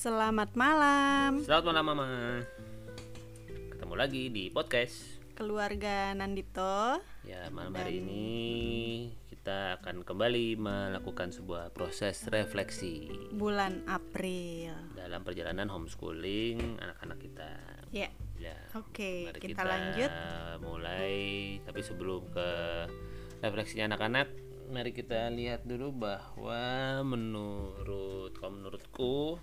Selamat 0.00 0.56
malam 0.56 1.44
Selamat 1.44 1.64
malam 1.68 1.84
Mama. 1.84 2.08
Ketemu 3.68 3.94
lagi 3.94 4.32
di 4.32 4.48
podcast. 4.48 5.20
keluarga 5.36 6.16
Nandito. 6.16 7.00
Ya, 7.24 7.52
malam 7.52 7.72
hari 7.72 8.00
ini 8.00 8.28
kita 9.28 9.76
akan 9.76 10.00
kembali 10.00 10.56
melakukan 10.56 11.32
sebuah 11.32 11.72
proses 11.72 12.24
refleksi 12.28 13.12
Bulan 13.32 13.84
April. 13.84 14.72
dalam 14.92 15.20
perjalanan 15.20 15.68
homeschooling 15.68 16.80
anak-anak 16.80 17.18
kita. 17.20 17.50
Ya, 17.92 18.08
Ya. 18.36 18.56
oke, 18.72 19.28
mari 19.28 19.40
kita 19.40 19.64
lanjut. 19.64 20.12
mulai 20.60 21.20
tapi 21.60 21.80
sebelum 21.80 22.24
ke 22.32 22.48
refleksinya 23.40 23.92
anak-anak, 23.92 24.28
mari 24.68 24.92
kita 24.92 25.28
lihat 25.28 25.64
dulu 25.64 25.92
bahwa 25.92 26.60
menurut 27.04 28.32
kalau 28.36 28.56
menurutku 28.56 29.36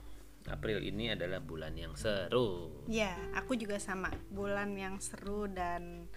April 0.48 0.80
ini 0.80 1.12
adalah 1.12 1.40
bulan 1.40 1.76
yang 1.76 1.92
seru. 1.94 2.84
Ya, 2.88 3.14
aku 3.36 3.54
juga 3.54 3.78
sama. 3.78 4.08
Bulan 4.28 4.74
yang 4.74 4.98
seru 4.98 5.46
dan 5.46 6.08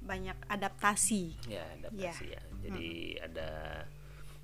banyak 0.00 0.36
adaptasi. 0.48 1.36
ya 1.44 1.60
adaptasi 1.76 2.32
ya, 2.32 2.40
jadi 2.64 2.88
ada 3.20 3.48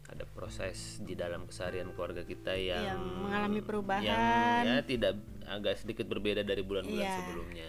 ada 0.07 0.25
proses 0.31 1.01
di 1.01 1.17
dalam 1.17 1.49
keseharian 1.49 1.91
keluarga 1.91 2.23
kita 2.23 2.53
yang 2.55 2.85
Yang 2.87 3.03
mengalami 3.19 3.61
perubahan. 3.65 4.05
yang 4.05 4.65
ya 4.69 4.85
tidak 4.85 5.17
agak 5.49 5.81
sedikit 5.81 6.07
berbeda 6.07 6.45
dari 6.45 6.61
bulan-bulan 6.61 7.03
Iya. 7.03 7.17
sebelumnya 7.19 7.69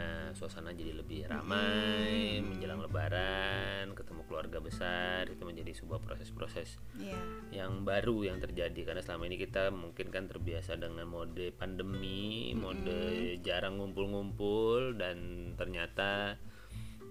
karena 0.00 0.32
suasana 0.32 0.72
jadi 0.72 0.96
lebih 0.96 1.28
ramai 1.28 2.40
menjelang 2.40 2.80
lebaran 2.80 3.92
ketemu 3.92 4.22
keluarga 4.24 4.58
besar 4.62 5.28
itu 5.28 5.42
menjadi 5.44 5.76
sebuah 5.76 6.00
proses-proses 6.00 6.80
Ya, 6.96 7.16
yang 7.52 7.84
baru 7.84 8.24
yang 8.24 8.40
terjadi. 8.40 8.80
Karena 8.86 9.04
selama 9.04 9.28
ini 9.28 9.36
kita 9.36 9.68
mungkin 9.74 10.08
kan 10.08 10.24
terbiasa 10.28 10.80
dengan 10.80 11.04
mode 11.04 11.52
pandemi, 11.52 12.52
mode 12.56 13.36
jarang 13.44 13.76
ngumpul-ngumpul 13.80 14.96
dan 14.96 15.50
ternyata 15.56 16.40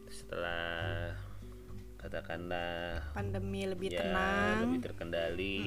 setelah 0.09 1.14
katakanlah 1.99 3.14
pandemi 3.14 3.69
lebih 3.69 3.94
ya 3.94 4.02
tenang. 4.02 4.58
lebih 4.66 4.80
terkendali, 4.81 5.58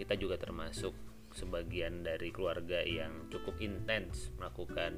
kita 0.00 0.14
juga 0.18 0.40
termasuk 0.40 0.94
sebagian 1.36 2.02
dari 2.02 2.32
keluarga 2.32 2.80
yang 2.82 3.28
cukup 3.28 3.60
intens 3.60 4.32
melakukan 4.40 4.94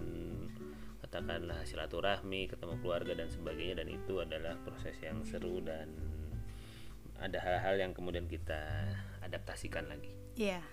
katakanlah 1.20 1.60
silaturahmi, 1.68 2.48
ketemu 2.48 2.74
keluarga 2.80 3.12
dan 3.12 3.28
sebagainya 3.28 3.84
dan 3.84 3.88
itu 3.92 4.24
adalah 4.24 4.56
proses 4.64 4.96
yang 5.04 5.20
seru 5.20 5.60
dan 5.60 5.92
ada 7.20 7.36
hal-hal 7.44 7.76
yang 7.76 7.92
kemudian 7.92 8.24
kita 8.24 8.88
adaptasikan 9.20 9.84
lagi. 9.84 10.08
Iya. 10.40 10.64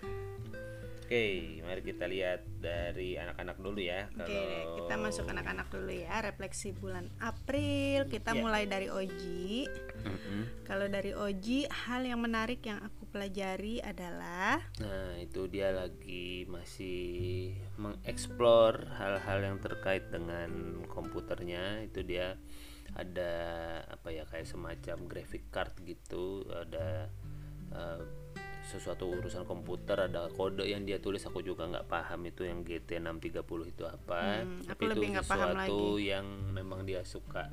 Oke, 1.07 1.59
mari 1.63 1.83
kita 1.83 2.03
lihat 2.07 2.43
dari 2.59 3.15
anak-anak 3.15 3.59
dulu 3.59 3.79
ya. 3.79 4.07
Oke, 4.11 4.27
Kalau 4.27 4.75
kita 4.79 4.95
masuk 4.99 5.25
anak-anak 5.27 5.67
dulu 5.71 5.91
ya. 5.91 6.19
Refleksi 6.19 6.71
bulan 6.75 7.07
April. 7.19 8.07
Kita 8.07 8.31
Ya. 8.35 8.39
mulai 8.39 8.63
dari 8.67 8.87
Oji. 8.91 9.67
Mm-mm. 10.03 10.67
Kalau 10.67 10.87
dari 10.87 11.11
Oji, 11.15 11.67
hal 11.67 12.07
yang 12.07 12.19
menarik 12.19 12.59
yang 12.63 12.79
aku 12.83 12.96
pelajari 13.09 13.81
adalah 13.81 14.61
Nah, 14.83 15.17
itu 15.19 15.47
dia 15.49 15.73
lagi 15.73 16.45
masih 16.45 17.53
mengeksplor 17.79 18.87
hal-hal 18.97 19.39
yang 19.41 19.57
terkait 19.57 20.07
dengan 20.11 20.83
komputernya. 20.91 21.81
Itu 21.83 22.03
dia 22.03 22.37
ada 22.95 23.33
apa 23.87 24.09
ya 24.13 24.23
kayak 24.29 24.47
semacam 24.47 24.97
graphic 25.07 25.49
card 25.51 25.75
gitu, 25.83 26.47
ada 26.47 27.11
eh, 27.75 28.01
sesuatu 28.67 29.07
urusan 29.07 29.47
komputer, 29.47 30.11
ada 30.11 30.27
kode 30.27 30.67
yang 30.67 30.83
dia 30.83 30.99
tulis 30.99 31.23
aku 31.23 31.39
juga 31.39 31.71
nggak 31.71 31.87
paham 31.87 32.27
itu 32.27 32.43
yang 32.43 32.67
GT630 32.67 33.59
itu 33.71 33.83
apa. 33.87 34.43
Hmm, 34.43 34.59
Tapi 34.67 34.83
itu 34.91 35.01
sesuatu 35.23 35.95
yang 35.95 36.25
memang 36.51 36.83
dia 36.83 37.01
suka 37.07 37.47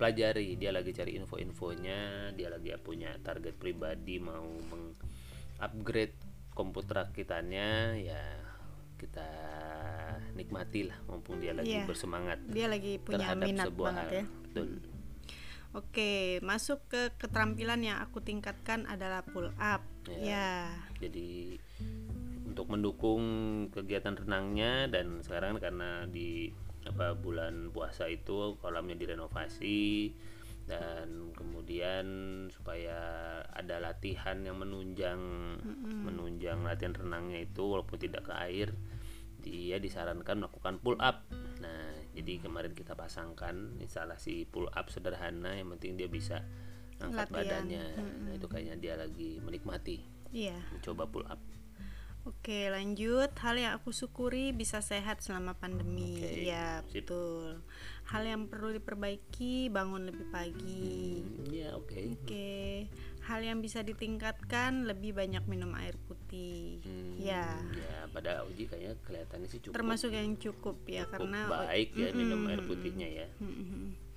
pelajari. 0.00 0.56
Dia 0.56 0.72
lagi 0.72 0.96
cari 0.96 1.20
info-infonya, 1.20 2.32
dia 2.32 2.48
lagi 2.48 2.72
punya 2.80 3.12
target 3.20 3.52
pribadi 3.60 4.16
mau 4.16 4.48
meng-upgrade 4.72 6.16
komputer 6.56 7.06
rakitannya 7.06 8.00
ya 8.00 8.22
kita 9.00 9.28
nikmati 10.36 10.84
lah 10.84 10.98
mumpung 11.08 11.40
dia 11.40 11.56
lagi 11.56 11.72
Iya. 11.72 11.88
bersemangat 11.88 12.36
dia 12.52 12.68
lagi 12.68 13.00
punya 13.00 13.32
terhadap 13.32 13.46
minat 13.48 13.66
sebuah 13.72 13.86
banget 13.88 14.04
hal. 14.04 14.12
ya. 14.12 14.24
Betul. 14.44 14.68
Oke, 15.70 16.42
masuk 16.42 16.82
ke 16.90 17.14
keterampilan 17.16 17.80
yang 17.80 18.02
aku 18.02 18.18
tingkatkan 18.20 18.90
adalah 18.90 19.22
pull 19.22 19.54
up. 19.56 19.86
Ya. 20.10 20.66
Jadi 20.98 21.56
untuk 22.44 22.66
mendukung 22.66 23.22
kegiatan 23.70 24.18
renangnya 24.18 24.90
dan 24.90 25.22
sekarang 25.22 25.62
karena 25.62 26.10
di 26.10 26.50
apa 26.88 27.12
bulan 27.12 27.68
puasa 27.70 28.08
itu 28.08 28.56
kolamnya 28.58 28.96
direnovasi 28.96 30.12
dan 30.64 31.34
kemudian 31.34 32.06
supaya 32.54 32.96
ada 33.50 33.82
latihan 33.82 34.38
yang 34.40 34.56
menunjang 34.56 35.18
menunjang 36.06 36.62
latihan 36.62 36.94
renangnya 36.94 37.42
itu 37.42 37.64
walaupun 37.66 37.98
tidak 37.98 38.30
ke 38.30 38.34
air 38.38 38.68
dia 39.40 39.80
disarankan 39.80 40.36
melakukan 40.44 40.76
pull 40.84 41.00
up. 41.00 41.24
Nah, 41.64 41.96
jadi 42.12 42.44
kemarin 42.44 42.76
kita 42.76 42.92
pasangkan 42.92 43.80
instalasi 43.80 44.44
pull 44.44 44.68
up 44.68 44.92
sederhana 44.92 45.56
yang 45.56 45.72
penting 45.74 45.96
dia 45.96 46.12
bisa 46.12 46.44
angkat 47.00 47.32
Latihan. 47.32 47.64
badannya. 47.64 47.84
Nah, 48.28 48.32
itu 48.36 48.46
kayaknya 48.46 48.76
dia 48.76 48.94
lagi 49.00 49.40
menikmati 49.40 50.04
Iya. 50.30 50.60
mencoba 50.76 51.08
pull 51.08 51.24
up. 51.24 51.40
Oke, 52.28 52.68
lanjut. 52.68 53.32
Hal 53.40 53.56
yang 53.56 53.72
aku 53.80 53.96
syukuri 53.96 54.52
bisa 54.52 54.84
sehat 54.84 55.24
selama 55.24 55.56
pandemi. 55.56 56.20
Ya, 56.44 56.84
betul. 56.92 57.64
Hal 58.12 58.28
yang 58.28 58.44
perlu 58.44 58.76
diperbaiki, 58.76 59.72
bangun 59.72 60.04
lebih 60.04 60.28
pagi. 60.28 61.24
Hmm, 61.24 61.48
ya 61.48 61.72
oke. 61.78 61.96
Oke. 62.20 62.90
Hal 63.24 63.40
yang 63.40 63.64
bisa 63.64 63.80
ditingkatkan, 63.80 64.84
lebih 64.84 65.16
banyak 65.16 65.46
minum 65.48 65.72
air 65.78 65.96
putih. 66.04 66.84
Hmm, 66.84 67.16
Ya. 67.16 67.56
Ya 67.72 68.08
pada 68.12 68.44
uji 68.48 68.68
kayaknya 68.68 68.96
kelihatannya 69.04 69.48
sih 69.48 69.60
cukup 69.60 69.76
Termasuk 69.76 70.10
yang 70.12 70.36
cukup 70.36 70.76
ya 70.88 71.04
cukup 71.04 71.12
karena 71.24 71.40
baik 71.48 71.88
ya 71.96 72.08
minum 72.12 72.48
air 72.48 72.60
putihnya 72.64 73.08
ya. 73.08 73.26
Mm-mm. 73.40 74.09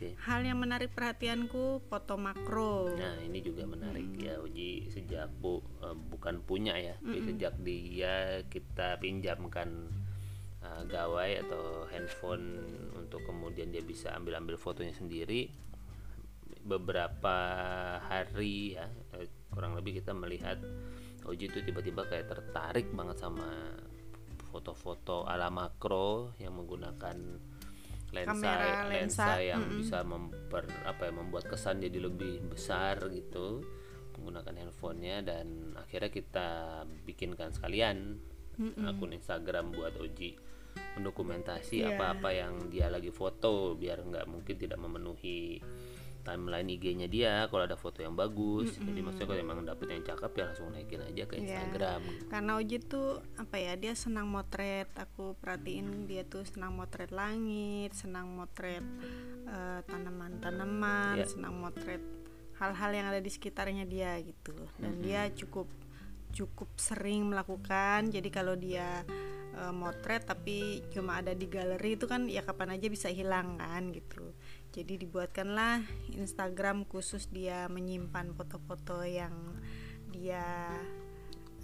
Oke. 0.00 0.16
Hal 0.24 0.48
yang 0.48 0.56
menarik 0.64 0.96
perhatianku, 0.96 1.84
foto 1.84 2.16
makro. 2.16 2.88
Nah 2.96 3.20
ini 3.20 3.44
juga 3.44 3.68
menarik 3.68 4.16
ya 4.16 4.40
uji 4.40 4.88
sejak 4.88 5.28
bu 5.44 5.60
eh, 5.84 5.92
bukan 5.92 6.40
punya 6.40 6.72
ya, 6.80 6.96
tapi 7.04 7.20
sejak 7.20 7.60
dia 7.60 8.40
kita 8.48 8.96
pinjamkan 8.96 9.68
eh, 10.64 10.82
gawai 10.88 11.44
atau 11.44 11.84
handphone 11.92 12.64
untuk 12.96 13.20
kemudian 13.28 13.68
dia 13.68 13.84
bisa 13.84 14.16
ambil 14.16 14.40
ambil 14.40 14.56
fotonya 14.56 14.96
sendiri. 14.96 15.52
Beberapa 16.64 17.36
hari 18.00 18.80
ya 18.80 18.88
eh, 19.20 19.28
kurang 19.52 19.76
lebih 19.76 20.00
kita 20.00 20.16
melihat 20.16 20.56
Uji 21.28 21.52
itu 21.52 21.60
tiba-tiba 21.60 22.08
kayak 22.08 22.32
tertarik 22.32 22.88
banget 22.96 23.20
sama 23.20 23.44
foto-foto 24.48 25.28
ala 25.28 25.52
makro 25.52 26.32
yang 26.40 26.56
menggunakan 26.56 27.16
lensa 28.10 28.34
Kamera, 28.34 28.90
lensa, 28.90 29.26
lensa, 29.26 29.28
yang 29.38 29.62
bisa 29.70 30.02
memper 30.02 30.66
apa 30.82 31.06
ya 31.08 31.12
membuat 31.14 31.46
kesan 31.46 31.78
jadi 31.78 31.98
lebih 32.10 32.42
besar 32.50 32.98
gitu 33.10 33.62
menggunakan 34.18 34.52
handphonenya 34.66 35.18
dan 35.24 35.72
akhirnya 35.80 36.12
kita 36.12 36.48
bikinkan 37.08 37.54
sekalian 37.56 38.20
akun 38.84 39.16
Instagram 39.16 39.72
buat 39.72 39.96
Oji 39.96 40.36
mendokumentasi 41.00 41.80
Iya. 41.80 41.96
apa-apa 41.96 42.28
yang 42.34 42.68
dia 42.68 42.92
lagi 42.92 43.08
foto 43.08 43.72
biar 43.74 44.04
nggak 44.04 44.26
mungkin 44.28 44.54
tidak 44.60 44.76
memenuhi 44.76 45.62
timeline 46.30 46.70
IG-nya 46.70 47.10
dia 47.10 47.50
kalau 47.50 47.66
ada 47.66 47.74
foto 47.74 47.98
yang 47.98 48.14
bagus 48.14 48.78
jadi 48.78 49.02
maksudnya 49.02 49.26
kalau 49.26 49.42
emang 49.42 49.66
dapet 49.66 49.86
yang 49.90 50.06
cakep 50.06 50.30
ya 50.30 50.44
langsung 50.46 50.70
naikin 50.70 51.02
aja 51.02 51.22
ke 51.26 51.34
Iya. 51.34 51.42
Instagram 51.42 52.00
Karena 52.30 52.50
Oji 52.54 52.76
tuh 52.78 53.18
apa 53.34 53.56
ya 53.58 53.74
dia 53.74 53.98
senang 53.98 54.30
motret. 54.30 54.86
Aku 54.94 55.34
perhatiin 55.36 56.06
dia 56.06 56.22
tuh 56.22 56.46
senang 56.46 56.78
motret 56.78 57.10
langit, 57.10 57.90
senang 57.92 58.30
motret 58.30 58.86
eh, 59.44 59.80
tanaman-tanaman, 59.82 61.18
Iya. 61.18 61.26
senang 61.26 61.58
motret 61.58 61.98
hal-hal 62.60 62.90
yang 62.92 63.06
ada 63.08 63.18
di 63.18 63.30
sekitarnya 63.32 63.88
dia 63.88 64.14
gitu. 64.20 64.54
Dan 64.78 65.00
dia 65.00 65.26
cukup 65.32 65.66
cukup 66.30 66.70
sering 66.78 67.26
melakukan. 67.26 68.12
Jadi 68.12 68.28
kalau 68.30 68.54
dia 68.54 69.02
eh, 69.50 69.72
motret 69.74 70.22
tapi 70.22 70.84
cuma 70.94 71.18
ada 71.18 71.34
di 71.34 71.50
galeri 71.50 71.98
itu 71.98 72.06
kan 72.06 72.30
ya 72.30 72.46
kapan 72.46 72.78
aja 72.78 72.86
bisa 72.86 73.10
hilang 73.10 73.58
kan 73.58 73.90
gitu. 73.90 74.30
Jadi 74.70 75.02
dibuatkanlah 75.02 75.82
Instagram 76.14 76.86
khusus 76.86 77.26
dia 77.26 77.66
menyimpan 77.66 78.30
foto-foto 78.38 79.02
yang 79.02 79.34
dia 80.14 80.70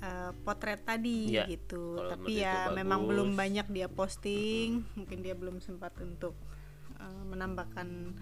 eh, 0.02 0.34
potret 0.42 0.82
tadi 0.82 1.30
Iya, 1.30 1.46
gitu. 1.46 1.94
kalau 1.96 2.10
Tapi 2.18 2.34
menurut 2.34 2.42
ya 2.42 2.74
memang 2.74 3.06
bagus. 3.06 3.10
belum 3.14 3.38
banyak 3.38 3.70
dia 3.70 3.86
posting, 3.86 4.82
mungkin 4.98 5.22
dia 5.22 5.38
belum 5.38 5.62
sempat 5.62 5.94
untuk 6.02 6.34
eh, 6.98 7.22
menambahkan 7.30 8.18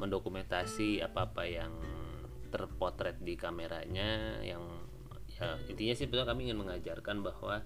mendokumentasi 0.00 1.04
apa-apa 1.04 1.44
yang 1.44 1.72
terpotret 2.50 3.20
di 3.22 3.38
kameranya 3.38 4.40
yang 4.42 4.64
ya 5.30 5.56
intinya 5.70 5.94
sih 5.94 6.04
sebetulnya 6.04 6.26
kami 6.34 6.50
ingin 6.50 6.58
mengajarkan 6.58 7.22
bahwa 7.22 7.62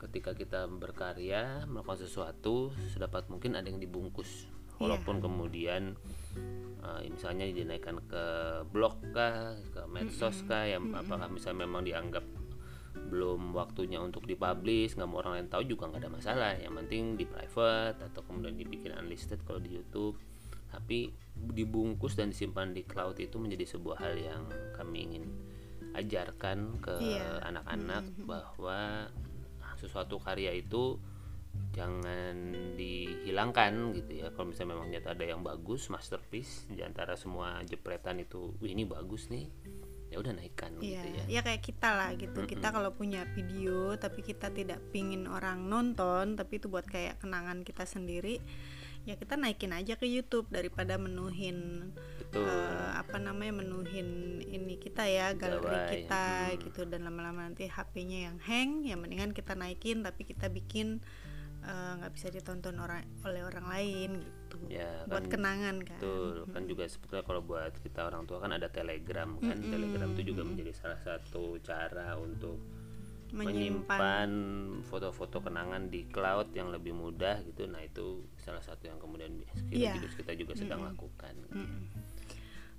ketika 0.00 0.34
kita 0.34 0.66
berkarya 0.66 1.64
melakukan 1.68 2.04
sesuatu 2.04 2.74
sedapat 2.92 3.28
mungkin 3.30 3.56
ada 3.56 3.68
yang 3.68 3.80
dibungkus. 3.80 4.48
Walaupun 4.82 5.22
kemudian 5.22 5.94
eh, 6.82 7.00
misalnya 7.08 7.46
dinaikkan 7.46 8.02
ke 8.10 8.24
blog 8.74 8.98
kah 9.14 9.54
ke 9.70 9.86
medsos 9.86 10.42
kah 10.50 10.66
yang 10.66 10.90
apakah 10.92 11.30
misalnya 11.30 11.64
memang 11.64 11.86
dianggap 11.86 12.26
belum 12.94 13.54
waktunya 13.54 14.02
untuk 14.02 14.26
dipublish 14.26 14.94
nggak 14.98 15.06
mau 15.06 15.22
orang 15.22 15.38
lain 15.38 15.48
tahu 15.50 15.62
juga 15.66 15.88
nggak 15.88 16.02
ada 16.02 16.10
masalah. 16.10 16.52
Yang 16.58 16.74
penting 16.84 17.02
di 17.14 17.24
private 17.24 17.98
atau 18.02 18.20
kemudian 18.26 18.58
dibikin 18.58 18.92
unlisted 18.98 19.38
kalau 19.46 19.62
di 19.62 19.78
YouTube 19.78 20.18
tapi 20.74 21.14
dibungkus 21.34 22.18
dan 22.18 22.34
disimpan 22.34 22.74
di 22.74 22.82
cloud 22.82 23.22
itu 23.22 23.38
menjadi 23.38 23.78
sebuah 23.78 24.02
hal 24.02 24.14
yang 24.18 24.42
kami 24.74 25.06
ingin 25.06 25.24
ajarkan 25.94 26.82
ke 26.82 26.94
Iya. 26.98 27.38
anak-anak 27.46 28.02
bahwa 28.26 29.06
sesuatu 29.78 30.18
karya 30.18 30.50
itu 30.50 30.98
jangan 31.70 32.34
dihilangkan 32.74 33.94
gitu 33.94 34.22
ya. 34.22 34.26
Kalau 34.34 34.50
misalnya 34.50 34.74
memang 34.74 34.88
nyata 34.90 35.14
ada 35.14 35.24
yang 35.26 35.42
bagus 35.42 35.86
masterpiece 35.86 36.66
di 36.66 36.82
antara 36.82 37.14
semua 37.14 37.62
jepretan 37.62 38.18
itu 38.18 38.54
ini 38.62 38.82
bagus 38.82 39.30
nih 39.30 39.46
ya 40.10 40.22
udah 40.22 40.30
naikkan 40.34 40.70
Iya, 40.78 41.02
gitu 41.02 41.08
ya. 41.10 41.24
Ya 41.26 41.40
kayak 41.42 41.62
kita 41.62 41.88
lah 41.90 42.10
gitu. 42.14 42.46
Kita 42.46 42.70
kalau 42.70 42.94
punya 42.94 43.26
video 43.34 43.94
tapi 43.98 44.22
kita 44.22 44.50
tidak 44.50 44.78
pingin 44.94 45.26
orang 45.26 45.66
nonton, 45.66 46.38
tapi 46.38 46.62
itu 46.62 46.70
buat 46.70 46.86
kayak 46.86 47.18
kenangan 47.18 47.66
kita 47.66 47.82
sendiri, 47.82 48.38
ya 49.04 49.14
kita 49.20 49.36
naikin 49.36 49.76
aja 49.76 50.00
ke 50.00 50.08
YouTube 50.08 50.48
daripada 50.48 50.96
menuhin 50.96 51.90
betul. 52.16 52.48
eh, 52.48 52.90
apa 52.96 53.20
namanya 53.20 53.60
menuhin 53.60 54.40
ini 54.40 54.80
kita 54.80 55.04
ya 55.04 55.36
galeri 55.36 56.04
kita 56.04 56.56
gitu. 56.64 56.88
Dan 56.88 57.04
lama-lama 57.04 57.44
nanti 57.44 57.68
HP-nya 57.68 58.32
yang 58.32 58.36
hang, 58.40 58.84
ya 58.88 58.96
mendingan 58.96 59.36
kita 59.36 59.52
naikin 59.52 60.00
tapi 60.00 60.24
kita 60.24 60.48
bikin 60.48 61.04
eh, 61.64 61.92
nggak 62.00 62.12
bisa 62.16 62.32
ditonton 62.32 62.80
orang 62.80 63.04
oleh 63.28 63.44
orang 63.44 63.66
lain 63.68 64.10
gitu. 64.24 64.56
Ya, 64.72 65.04
buat 65.04 65.28
kan 65.28 65.36
kenangan 65.36 65.76
kan. 65.84 66.00
Betul, 66.00 66.48
kan 66.48 66.62
juga 66.64 66.84
sebetulnya 66.88 67.24
kalau 67.28 67.42
buat 67.44 67.72
kita 67.84 68.00
orang 68.08 68.24
tua 68.24 68.40
kan 68.40 68.56
ada 68.56 68.72
Telegram 68.72 69.36
kan. 69.36 69.60
Telegram 69.60 70.08
itu 70.16 70.32
juga 70.32 70.42
menjadi 70.48 70.72
salah 70.72 71.00
satu 71.04 71.60
cara 71.60 72.16
untuk 72.16 72.83
menyimpan 73.34 74.30
foto-foto 74.86 75.42
kenangan 75.42 75.90
di 75.90 76.06
cloud 76.06 76.54
yang 76.54 76.70
lebih 76.70 76.94
mudah 76.94 77.42
gitu. 77.42 77.66
Nah, 77.66 77.82
itu 77.82 78.22
salah 78.38 78.62
satu 78.62 78.86
yang 78.86 79.02
kemudian 79.02 79.42
Iya. 79.68 79.98
kita, 79.98 80.32
juga 80.38 80.54
sedang 80.54 80.86
lakukan. 80.86 81.34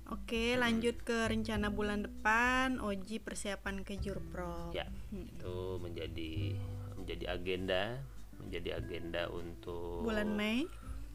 Oke, 0.06 0.54
lanjut 0.54 1.02
ke 1.02 1.26
rencana 1.26 1.66
bulan 1.68 2.06
depan. 2.06 2.78
Oji 2.78 3.18
persiapan 3.18 3.82
ke 3.82 3.98
Jurpro. 3.98 4.70
Ya, 4.70 4.86
itu 5.10 5.82
menjadi 5.82 6.54
menjadi 6.94 7.24
agenda, 7.34 7.98
menjadi 8.38 8.78
agenda 8.78 9.26
untuk 9.28 10.06
Bulan 10.06 10.38
Mei. 10.38 10.64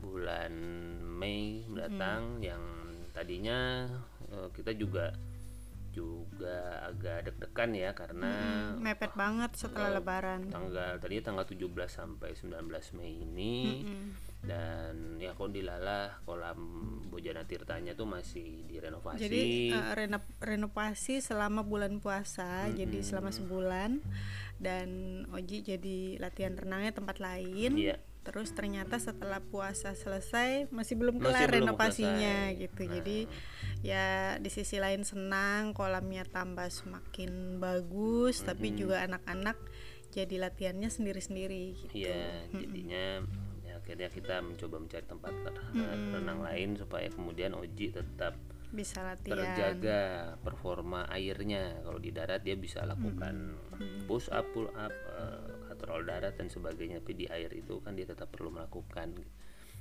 bulan 0.01 0.51
Mei 1.05 1.61
mendatang 1.69 2.41
yang 2.41 2.59
tadinya 3.13 3.85
eh, 4.27 4.49
kita 4.51 4.73
juga 4.73 5.13
juga 5.91 6.57
agak 6.81 7.27
deg-degan 7.27 7.71
ya 7.71 7.91
karena 7.91 8.31
Mepet 8.73 9.11
banget 9.13 9.51
setelah 9.53 9.91
Lebaran. 9.93 10.47
tanggal 10.47 10.97
tadinya 10.97 11.23
tanggal 11.27 11.45
17 11.45 11.67
sampai 11.85 12.31
19 12.33 12.63
Mei 12.95 13.11
ini 13.19 13.83
dan 14.41 15.19
ya 15.19 15.31
kondilala 15.31 16.17
kolam 16.23 16.57
Bojana 17.07 17.43
Tirtanya 17.43 17.93
tuh 17.93 18.09
masih 18.09 18.65
direnovasi 18.65 19.21
Jadi 19.21 19.43
eh, 19.69 19.93
reno- 19.93 20.31
renovasi 20.39 21.19
selama 21.19 21.61
bulan 21.61 21.99
puasa, 21.99 22.65
jadi 22.71 23.03
selama 23.03 23.29
sebulan 23.29 24.01
dan 24.57 24.87
Oji 25.29 25.61
jadi 25.61 25.97
latihan 26.17 26.53
renangnya 26.53 26.93
tempat 26.93 27.17
lain. 27.17 27.75
Iya. 27.75 27.97
Terus 28.21 28.53
ternyata 28.53 29.01
setelah 29.01 29.41
puasa 29.41 29.97
selesai 29.97 30.69
masih 30.69 30.93
belum 30.93 31.17
Masih 31.17 31.25
kelar 31.25 31.49
belum 31.49 31.57
renovasinya 31.73 32.53
selesai. 32.53 32.61
gitu. 32.61 32.81
Jadi 32.85 33.19
ya 33.81 34.37
di 34.37 34.49
sisi 34.53 34.77
lain 34.77 35.01
senang 35.01 35.73
kolamnya 35.73 36.21
tambah 36.29 36.69
semakin 36.69 37.57
bagus, 37.57 38.45
tapi 38.45 38.77
juga 38.77 39.01
anak-anak 39.01 39.57
jadi 40.11 40.37
latihannya 40.37 40.91
sendiri-sendiri 40.91 41.63
gitu. 41.81 41.93
Iya, 42.03 42.45
jadinya 42.51 43.23
ya, 43.63 43.79
akhirnya 43.79 44.11
kita 44.11 44.43
mencoba 44.43 44.75
mencari 44.77 45.05
tempat 45.07 45.33
renang 46.13 46.39
lain 46.43 46.75
supaya 46.75 47.07
kemudian 47.07 47.55
Oji 47.55 47.95
tetap 47.95 48.35
Bisa 48.71 49.03
latihan. 49.03 49.39
terjaga 49.39 50.01
performa 50.39 51.07
airnya 51.09 51.79
kalau 51.83 51.99
di 51.99 52.11
darat 52.11 52.43
dia 52.43 52.55
bisa 52.55 52.83
lakukan 52.83 53.55
push 54.05 54.27
up 54.31 54.43
pull 54.51 54.67
up 54.75 54.91
eh, 54.91 55.50
katrol 55.81 56.05
darat 56.05 56.37
dan 56.37 56.45
sebagainya 56.45 57.01
tapi 57.01 57.17
di 57.17 57.25
air 57.25 57.49
itu 57.57 57.81
kan 57.81 57.97
dia 57.97 58.05
tetap 58.05 58.29
perlu 58.29 58.53
melakukan. 58.53 59.17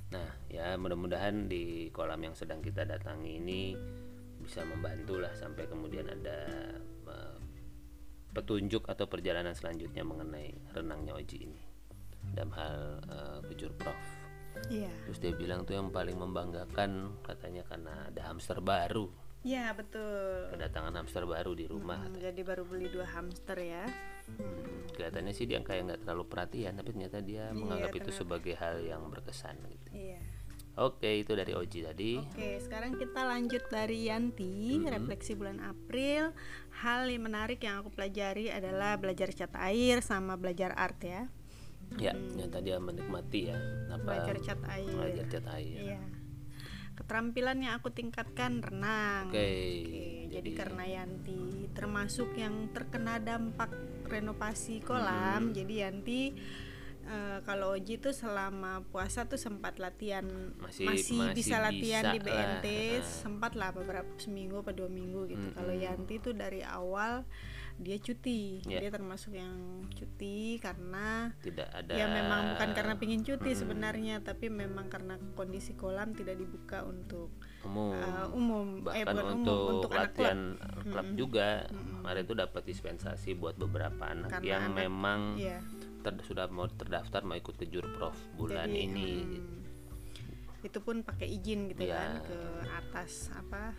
Nah 0.09 0.29
ya 0.49 0.73
mudah-mudahan 0.81 1.45
di 1.45 1.93
kolam 1.93 2.25
yang 2.25 2.33
sedang 2.33 2.65
kita 2.65 2.81
datangi 2.89 3.37
ini 3.37 3.77
bisa 4.41 4.65
membantu 4.65 5.21
lah 5.21 5.29
sampai 5.37 5.69
kemudian 5.69 6.09
ada 6.09 6.73
petunjuk 8.33 8.87
atau 8.89 9.05
perjalanan 9.05 9.53
selanjutnya 9.53 10.01
mengenai 10.01 10.73
renangnya 10.73 11.13
Oji 11.13 11.37
ini. 11.45 11.61
Dalam 12.33 12.49
hal 12.57 12.75
kejur 13.45 13.77
prof. 13.77 14.01
Iya. 14.67 14.91
terus 15.07 15.23
dia 15.23 15.31
bilang 15.31 15.63
tuh 15.63 15.79
yang 15.79 15.95
paling 15.95 16.19
membanggakan 16.19 17.23
katanya 17.23 17.63
karena 17.63 18.11
ada 18.11 18.21
hamster 18.29 18.59
baru 18.59 19.07
Iya, 19.41 19.73
betul. 19.73 20.53
kedatangan 20.53 20.93
hamster 20.95 21.25
baru 21.25 21.51
di 21.51 21.65
rumah 21.65 21.97
Hmm, 21.99 22.13
jadi 22.15 22.41
baru 22.41 22.61
beli 22.61 22.87
dua 22.87 23.05
hamster 23.07 23.57
ya. 23.57 23.85
kelihatannya 24.91 25.33
sih 25.33 25.43
dia 25.43 25.57
kayak 25.59 25.81
nggak 25.83 25.99
terlalu 26.03 26.23
perhatian 26.25 26.73
tapi 26.73 26.93
ternyata 26.93 27.19
dia 27.19 27.49
menganggap 27.49 27.89
itu 27.91 28.11
sebagai 28.11 28.53
hal 28.53 28.79
yang 28.79 29.01
berkesan 29.07 29.57
gitu 29.65 29.89
Iya. 29.91 30.19
oke 30.77 31.09
itu 31.17 31.33
dari 31.33 31.51
Oji 31.51 31.79
tadi 31.81 32.11
Oke, 32.21 32.59
sekarang 32.59 32.95
kita 32.95 33.17
lanjut 33.19 33.63
dari 33.67 34.05
Yanti, 34.05 34.53
refleksi 34.85 35.33
bulan 35.33 35.57
April. 35.59 36.31
Hal 36.77 37.07
yang 37.07 37.25
menarik 37.25 37.59
yang 37.59 37.81
aku 37.81 37.89
pelajari 37.89 38.47
adalah 38.47 38.95
belajar 38.95 39.27
cat 39.31 39.51
air 39.57 39.99
sama 39.99 40.37
belajar 40.37 40.71
art 40.71 41.01
ya. 41.01 41.25
ya 41.97 42.13
yang 42.31 42.47
tadi 42.47 42.69
dia 42.69 42.79
menikmati 42.79 43.51
ya 43.51 43.57
apa 43.89 44.05
Belajar 44.05 44.37
cat 44.39 44.61
air. 44.69 44.95
belajar 44.95 45.25
cat 45.29 45.45
air 45.51 45.79
Iya. 45.91 46.01
Keterampilan 47.01 47.57
yang 47.59 47.73
aku 47.75 47.89
tingkatkan 47.89 48.61
renang. 48.61 49.27
oke 49.27 49.41
Oke, 49.41 49.49
jadi 50.29 50.49
karena 50.53 50.85
Yanti 50.85 51.41
termasuk 51.71 52.29
yang 52.35 52.69
terkena 52.69 53.17
dampak 53.17 53.73
renovasi 54.05 54.79
kolam, 54.79 55.49
jadi 55.49 55.89
Yanti 55.89 56.37
eh, 57.01 57.39
kalau 57.41 57.73
Oji 57.73 57.97
tuh 57.97 58.13
selama 58.13 58.85
puasa 58.85 59.25
tuh 59.25 59.35
sempat 59.35 59.75
latihan 59.75 60.23
Masih- 60.55 60.85
masih, 60.85 61.17
masih 61.17 61.33
bisa 61.33 61.57
latihan 61.57 62.03
bisa 62.05 62.13
di 62.13 62.19
BNT 62.21 62.65
lah. 62.69 63.01
sempat 63.01 63.51
lah 63.55 63.69
beberapa 63.71 64.11
seminggu 64.15 64.61
atau 64.61 64.73
dua 64.75 64.89
minggu 64.89 65.25
gitu. 65.27 65.47
Kalau 65.51 65.73
Yanti 65.73 66.21
tuh 66.21 66.31
dari 66.31 66.61
awal 66.61 67.25
dia 67.81 67.97
cuti, 67.97 68.61
Ya. 68.63 68.77
dia 68.77 68.89
termasuk 68.89 69.33
yang 69.33 69.57
cuti 69.89 70.55
karena 70.57 71.33
tidak 71.41 71.65
ada 71.67 71.91
ya 71.91 72.05
memang 72.05 72.53
bukan 72.53 72.69
karena 72.71 72.93
pingin 72.95 73.21
cuti 73.21 73.51
sebenarnya, 73.51 74.21
tapi 74.21 74.47
memang 74.47 74.85
karena 74.85 75.17
kondisi 75.33 75.73
kolam 75.73 76.13
tidak 76.13 76.37
dibuka 76.37 76.81
untuk 76.83 77.33
umum. 77.61 77.91
uh, 77.91 78.27
umum. 78.31 78.67
Eh 78.87 79.01
bahkan 79.01 79.17
bukan 79.17 79.33
untuk 79.35 79.57
umum 79.59 79.73
untuk 79.75 79.91
anak 79.91 80.01
klub. 80.07 80.21
latihan 80.21 80.39
klub 80.83 81.07
juga 81.15 81.47
kemarin 81.67 82.21
itu 82.21 82.35
dapat 82.35 82.61
dispensasi 82.63 83.29
buat 83.33 83.55
beberapa 83.55 84.03
anak 84.03 84.29
Karena 84.31 84.45
yang 84.47 84.63
anak- 84.67 84.77
memang 84.79 85.19
Iya. 85.35 85.57
ter- 85.99 86.21
sudah 86.23 86.45
mau 86.47 86.65
terdaftar 86.67 87.21
mau 87.21 87.33
ikut 87.35 87.55
ke 87.55 87.65
Jurprof 87.65 88.13
bulan 88.35 88.65
Jadi, 88.67 88.77
ini. 88.83 89.09
hmm, 89.19 89.59
itu 90.61 90.77
pun 90.79 91.01
pakai 91.01 91.27
izin 91.27 91.65
gitu 91.67 91.81
Iya. 91.83 91.97
kan 91.97 92.11
ke 92.23 92.37
atas 92.67 93.29
apa 93.31 93.73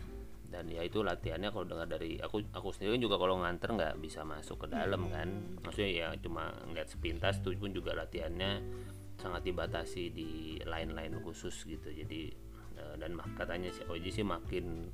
dan 0.53 0.69
ya 0.69 0.85
itu 0.85 1.01
latihannya 1.01 1.49
kalau 1.49 1.65
dengar 1.65 1.89
dari 1.89 2.21
aku 2.21 2.45
aku 2.53 2.69
sendiri 2.69 3.01
juga 3.01 3.17
kalau 3.17 3.41
nganter 3.41 3.73
nggak 3.73 3.97
bisa 3.97 4.21
masuk 4.21 4.61
ke 4.61 4.67
dalam 4.69 5.09
kan. 5.09 5.57
Maksudnya 5.65 5.89
ya 5.89 6.07
cuma 6.21 6.53
ngeliat 6.69 6.93
sepintas 6.93 7.41
itu 7.41 7.57
pun 7.57 7.73
juga 7.73 7.97
latihannya 7.97 8.61
sangat 9.17 9.41
dibatasi 9.49 10.13
di 10.13 10.61
line-line 10.61 11.17
khusus 11.25 11.65
gitu. 11.65 11.89
Jadi 11.89 12.29
eh, 12.77 12.95
dan 13.01 13.17
katanya 13.33 13.73
si 13.73 13.81
Oji 13.89 14.13
sih 14.13 14.21
makin 14.21 14.93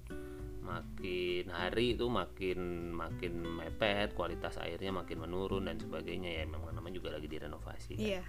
makin 0.63 1.51
hari 1.51 1.99
itu 1.99 2.07
makin 2.07 2.93
makin 2.95 3.43
mepet 3.43 4.15
kualitas 4.15 4.55
airnya 4.63 4.95
makin 4.95 5.27
menurun 5.27 5.67
dan 5.67 5.75
sebagainya. 5.75 6.39
Ya 6.39 6.47
memang 6.47 6.71
namanya 6.71 7.03
juga 7.03 7.11
lagi 7.11 7.27
direnovasi 7.27 7.99
kan. 7.99 8.07
iya. 8.15 8.23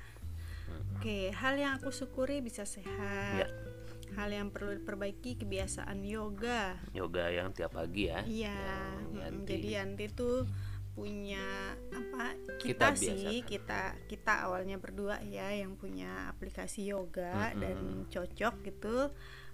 Oke 0.99 1.31
hal 1.31 1.55
yang 1.63 1.79
aku 1.79 1.95
syukuri 1.95 2.43
bisa 2.43 2.67
sehat. 2.67 3.47
Ya. 3.47 3.70
Hal 4.13 4.29
yang 4.29 4.49
perlu 4.49 4.75
diperbaiki 4.75 5.37
kebiasaan 5.37 6.03
yoga 6.03 6.77
yoga 6.91 7.29
yang 7.29 7.51
tiap 7.51 7.73
pagi 7.73 8.09
ya 8.09 8.21
iya 8.23 8.59
mm, 8.99 9.15
Yanti. 9.17 9.47
jadi 9.49 9.69
Yanti 9.81 10.07
tuh 10.11 10.45
punya 10.91 11.47
apa 11.89 12.35
kita, 12.59 12.93
Kita 12.93 12.99
sih 12.99 13.15
biasakan. 13.41 13.47
kita 13.47 13.81
kita 14.07 14.33
awalnya 14.45 14.77
berdua 14.77 15.23
ya 15.23 15.49
yang 15.51 15.75
punya 15.75 16.29
aplikasi 16.29 16.87
yoga 16.87 17.55
Mm-mm. 17.55 17.61
dan 17.63 17.79
cocok 18.07 18.55
gitu 18.67 18.97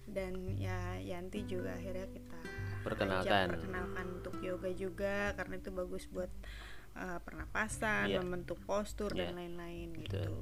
dan 0.06 0.32
ya 0.56 0.96
Yanti 0.98 1.44
juga 1.44 1.74
akhirnya 1.74 2.08
kita 2.08 2.38
Perkenalkan. 2.82 3.46
perkenalkan 3.52 4.06
untuk 4.16 4.34
yoga 4.40 4.70
juga 4.70 5.34
karena 5.34 5.58
itu 5.58 5.70
bagus 5.70 6.06
buat 6.06 6.30
uh, 6.94 7.18
pernapasan 7.20 8.06
Iya. 8.08 8.22
membentuk 8.22 8.62
postur 8.62 9.10
Iya. 9.10 9.28
dan 9.28 9.36
lain-lain 9.36 9.90
Betul. 9.98 10.32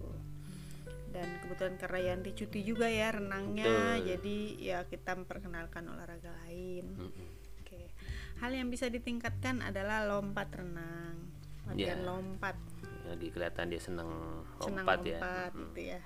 Dan 1.15 1.31
kebetulan 1.39 1.79
karena 1.79 2.01
Yanti 2.11 2.35
cuti 2.35 2.67
juga 2.67 2.91
ya 2.91 3.15
renangnya 3.15 3.95
Betul. 3.95 4.07
jadi 4.11 4.39
ya 4.59 4.79
kita 4.91 5.15
memperkenalkan 5.15 5.87
olahraga 5.87 6.35
lain 6.43 6.91
Mm-mm. 6.99 7.27
Oke, 7.63 7.95
hal 8.43 8.51
yang 8.51 8.67
bisa 8.67 8.91
ditingkatkan 8.91 9.63
adalah 9.63 10.03
lompat 10.05 10.51
renang, 10.51 11.31
latihan 11.71 12.03
Ya. 12.03 12.05
lompat, 12.05 12.59
jadi 13.07 13.27
kelihatan 13.31 13.67
dia 13.71 13.81
senang 13.81 14.11
lompat 14.59 14.99
ya 15.07 15.23
lompat 15.23 15.51
gitu 15.55 15.81
ya. 15.95 16.03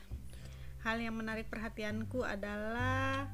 Hal 0.84 1.02
yang 1.02 1.16
menarik 1.18 1.50
perhatianku 1.50 2.22
adalah 2.22 3.26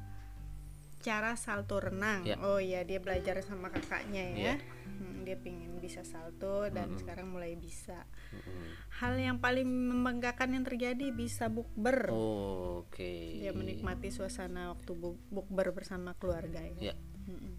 cara 1.05 1.37
salto 1.37 1.77
renang. 1.77 2.25
Ya. 2.25 2.41
Oh 2.41 2.57
ya, 2.57 2.81
dia 2.81 2.97
belajar 2.97 3.37
sama 3.45 3.69
kakaknya 3.69 4.23
ya. 4.33 4.37
Ya. 4.41 4.55
Hmm, 4.89 5.21
dia 5.21 5.37
pingin 5.37 5.74
bisa 5.85 6.01
salto 6.01 6.65
dan 6.67 6.91
sekarang 6.95 7.29
mulai 7.29 7.53
bisa. 7.53 8.03
Mm-mm. 8.31 8.65
Hal 8.95 9.13
yang 9.15 9.37
paling 9.37 9.63
membanggakan 9.63 10.51
yang 10.51 10.63
terjadi 10.63 11.09
bisa 11.11 11.45
bukber. 11.47 12.09
Oh, 12.09 12.83
oke 12.83 13.11
Dia 13.37 13.51
menikmati 13.51 14.09
suasana 14.09 14.71
waktu 14.71 14.91
bu- 14.91 15.21
bukber 15.29 15.69
bersama 15.71 16.13
keluarga 16.13 16.59
ya. 16.75 16.91
ya 16.91 16.95
Mm-mm. 17.25 17.53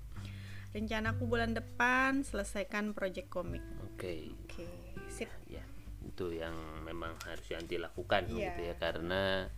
Rencanaku 0.72 1.22
bulan 1.24 1.52
depan 1.52 2.20
selesaikan 2.20 2.92
proyek 2.92 3.26
komik. 3.26 3.62
oke 3.86 4.12
Oke, 4.44 4.66
sip. 5.08 5.30
ya 5.46 5.64
itu 6.02 6.32
yang 6.32 6.52
memang 6.82 7.16
harus 7.22 7.46
Yanti 7.46 7.76
lakukan 7.76 8.26
Iya. 8.26 8.52
gitu 8.52 8.60
ya 8.62 8.74
karena 8.76 9.48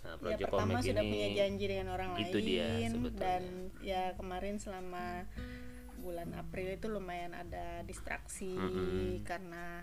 nah, 0.00 0.12
Ya 0.12 0.18
proyek 0.18 0.38
pertama 0.44 0.74
komik 0.74 0.84
sudah 0.84 1.02
ini 1.02 1.10
punya 1.10 1.28
janji 1.36 1.64
dengan 1.66 1.88
orang 1.90 2.10
itu 2.16 2.36
lain 2.36 2.44
dia 2.44 2.66
sebetulnya. 2.84 3.18
dan 3.18 3.42
ya 3.80 4.02
kemarin 4.12 4.56
selama 4.56 5.06
bulan 6.06 6.30
April 6.38 6.78
itu 6.78 6.86
lumayan 6.86 7.34
ada 7.34 7.82
distraksi 7.82 8.54
Mm-mm. 8.54 9.26
karena 9.26 9.82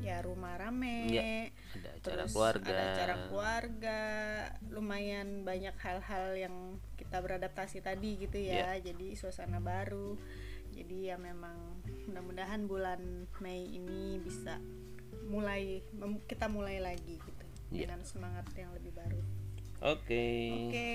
ya 0.00 0.22
rumah 0.22 0.54
rame. 0.56 1.10
Iya, 1.10 1.50
ada 1.76 1.88
acara 1.98 2.00
terus 2.24 2.32
keluarga. 2.32 2.70
ada 2.72 2.84
acara 2.94 3.14
keluarga, 3.28 4.00
lumayan 4.70 5.42
banyak 5.42 5.76
hal-hal 5.76 6.26
yang 6.38 6.56
kita 6.96 7.18
beradaptasi 7.20 7.82
tadi 7.82 8.16
gitu 8.22 8.38
ya. 8.38 8.78
Iya. 8.78 8.94
Jadi 8.94 9.12
suasana 9.18 9.58
baru. 9.58 10.16
Jadi 10.72 11.10
ya 11.12 11.20
memang 11.20 11.84
mudah-mudahan 12.08 12.64
bulan 12.64 13.28
Mei 13.42 13.66
ini 13.68 14.16
bisa 14.18 14.56
mulai 15.28 15.82
kita 16.26 16.46
mulai 16.48 16.78
lagi 16.80 17.16
gitu 17.18 17.44
Iya. 17.74 17.90
dengan 17.90 18.00
semangat 18.06 18.46
yang 18.54 18.70
lebih 18.72 18.94
baru. 18.94 19.20
Oke. 19.84 20.26
Oke, 20.70 20.90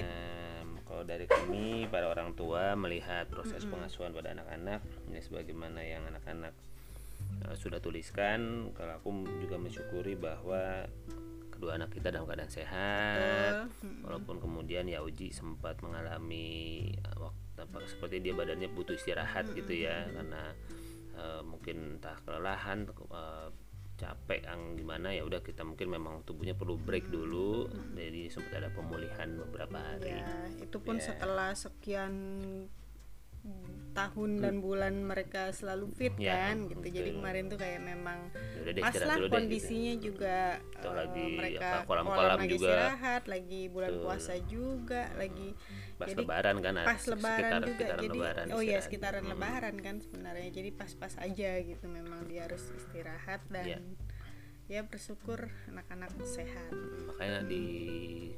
Nah, 0.00 0.59
kalau 0.90 1.06
dari 1.06 1.30
kami 1.30 1.86
para 1.86 2.10
orang 2.10 2.34
tua 2.34 2.74
melihat 2.74 3.30
proses 3.30 3.62
pengasuhan 3.62 4.10
pada 4.10 4.34
anak-anak 4.34 4.82
ini 5.06 5.22
sebagaimana 5.22 5.86
yang 5.86 6.02
anak-anak 6.10 6.50
uh, 7.46 7.54
sudah 7.54 7.78
tuliskan, 7.78 8.74
kalau 8.74 8.98
aku 8.98 9.08
juga 9.38 9.54
mensyukuri 9.54 10.18
bahwa 10.18 10.90
kedua 11.54 11.78
anak 11.78 11.94
kita 11.94 12.10
dalam 12.10 12.26
keadaan 12.26 12.50
sehat. 12.50 13.70
Betul. 13.70 14.02
Walaupun 14.02 14.36
kemudian 14.42 14.90
ya 14.90 14.98
Uji 15.06 15.30
sempat 15.30 15.78
mengalami 15.78 16.90
uh, 17.06 17.30
waktu 17.30 17.38
apa 17.60 17.86
seperti 17.86 18.24
dia 18.24 18.32
badannya 18.32 18.72
butuh 18.72 18.96
istirahat 18.96 19.52
gitu 19.52 19.84
ya 19.84 20.08
karena 20.10 20.56
uh, 21.14 21.44
mungkin 21.44 22.00
entah 22.00 22.16
kelelahan 22.24 22.88
uh, 23.12 23.52
capek 24.00 24.48
yang 24.48 24.74
gimana? 24.74 25.12
Ya 25.12 25.20
udah 25.22 25.44
kita 25.44 25.60
mungkin 25.60 25.92
memang 25.92 26.24
tubuhnya 26.24 26.56
perlu 26.56 26.80
break 26.80 27.12
dulu. 27.12 27.68
Jadi 27.92 28.32
sempat 28.32 28.64
ada 28.64 28.72
pemulihan 28.72 29.28
beberapa 29.36 29.76
hari. 29.76 30.16
Ya, 30.16 30.32
itu 30.56 30.80
pun 30.80 30.96
Ya. 30.96 31.12
setelah 31.12 31.52
sekian 31.52 32.12
tahun 33.90 34.38
dan 34.38 34.62
bulan 34.62 35.02
mereka 35.02 35.50
selalu 35.50 35.90
fit 35.90 36.14
Ya, 36.14 36.46
kan 36.46 36.64
gitu. 36.64 36.84
Jadi 36.84 37.10
kemarin 37.10 37.50
tuh 37.50 37.58
kayak 37.58 37.82
memang 37.82 38.30
Ya 38.62 38.70
deh, 38.70 38.80
pas 38.80 38.94
lah 38.94 39.16
dulu 39.18 39.26
deh, 39.26 39.32
kondisinya 39.34 39.94
juga 39.98 40.38
Atau 40.72 40.90
eh, 40.90 40.96
lagi, 40.96 41.24
mereka 41.34 41.66
apa, 41.74 41.78
kolam-kolam 41.84 42.18
kolam 42.22 42.38
lagi 42.38 42.50
juga. 42.52 42.70
istirahat, 42.70 43.22
lagi 43.26 43.62
bulan 43.66 43.90
Betul. 43.90 44.04
puasa 44.04 44.34
juga, 44.46 45.02
lagi 45.16 45.48
pas 45.96 46.08
jadi 46.08 46.22
lebaran 46.22 46.56
kan 46.58 46.74
ada 46.74 46.86
pas 46.86 47.02
lebaran 47.04 47.36
sekitar- 47.36 47.60
juga 47.60 47.76
sekitaran 47.76 48.00
jadi 48.00 48.16
lebaran 48.16 48.46
oh 48.48 48.62
ya 48.62 48.78
sekitaran 48.80 49.20
Hmm. 49.20 49.32
lebaran 49.34 49.74
kan 49.76 49.94
sebenarnya 50.00 50.48
jadi 50.48 50.70
pas-pas 50.72 51.12
aja 51.18 51.50
gitu 51.60 51.86
memang 51.86 52.20
dia 52.24 52.40
harus 52.42 52.64
istirahat 52.72 53.44
dan 53.48 53.66
Iya. 53.66 53.78
Ya 54.70 54.86
bersyukur 54.86 55.50
anak-anak 55.66 56.14
sehat. 56.22 56.70
Makanya 57.10 57.42
di 57.42 57.62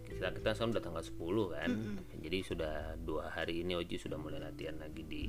kita 0.01 0.33
kita 0.33 0.57
sekarang 0.57 0.73
udah 0.73 0.81
tanggal 0.83 1.05
10 1.05 1.53
kan. 1.53 1.71
Jadi 2.25 2.39
sudah 2.41 2.75
dua 2.97 3.29
hari 3.29 3.61
ini 3.61 3.77
Oji 3.77 4.01
sudah 4.01 4.17
mulai 4.17 4.41
latihan 4.41 4.81
lagi 4.81 5.05
di 5.05 5.29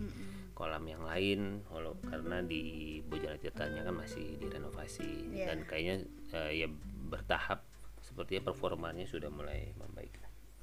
kolam 0.56 0.88
yang 0.88 1.04
lain. 1.04 1.60
Walau 1.68 2.00
karena 2.08 2.40
di 2.40 2.64
Bojana 3.04 3.36
Tirtanya 3.36 3.84
kan 3.84 4.00
masih 4.00 4.40
direnovasi. 4.40 5.36
Iya. 5.36 5.52
dan 5.52 5.58
kayaknya 5.68 5.96
eh, 6.40 6.64
ya 6.64 6.68
bertahap. 7.12 7.68
Sepertinya 8.00 8.48
performanya 8.48 9.04
sudah 9.04 9.28
mulai 9.28 9.76
membaik. 9.76 10.12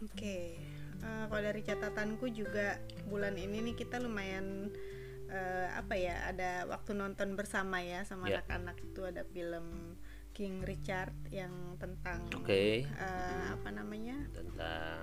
Oke, 0.00 0.56
eh, 0.97 1.25
kalau 1.28 1.42
dari 1.44 1.61
catatanku 1.61 2.32
juga 2.32 2.80
bulan 3.04 3.37
ini 3.37 3.61
nih 3.61 3.76
kita 3.76 4.00
lumayan 4.00 4.73
eh, 5.28 5.68
apa 5.76 5.94
ya 5.94 6.32
ada 6.32 6.64
waktu 6.64 6.97
nonton 6.97 7.37
bersama 7.37 7.85
ya 7.85 8.04
sama 8.09 8.25
Ya. 8.28 8.40
anak-anak. 8.40 8.76
Itu 8.80 9.04
ada 9.04 9.20
film 9.28 9.89
King 10.30 10.62
Richard 10.62 11.14
yang 11.28 11.76
tentang 11.76 12.26
oke. 12.32 12.87
eh, 12.87 13.44
apa 13.50 13.68
namanya? 13.75 14.16
Tentang 14.30 15.02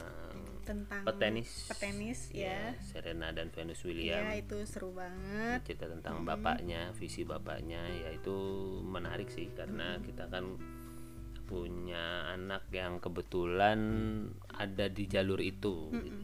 tentang 0.67 1.07
petenis. 1.07 1.71
petenis 1.71 2.27
ya, 2.35 2.75
Serena 2.83 3.31
dan 3.31 3.47
Venus 3.55 3.79
ya 3.79 3.87
Williams 3.87 4.35
itu 4.43 4.57
seru 4.67 4.91
banget. 4.91 5.63
Cerita 5.63 5.87
tentang 5.87 6.27
bapaknya 6.27 6.91
visi 6.99 7.23
bapaknya 7.23 7.87
ya 7.87 8.11
itu 8.11 8.35
menarik 8.83 9.31
sih 9.31 9.47
karena 9.55 9.95
kita 10.03 10.27
kan 10.27 10.59
punya 11.47 12.27
anak 12.35 12.67
yang 12.75 12.99
kebetulan 12.99 13.79
ada 14.51 14.91
di 14.91 15.07
jalur 15.07 15.39
itu. 15.39 15.87
Gitu. 15.95 16.23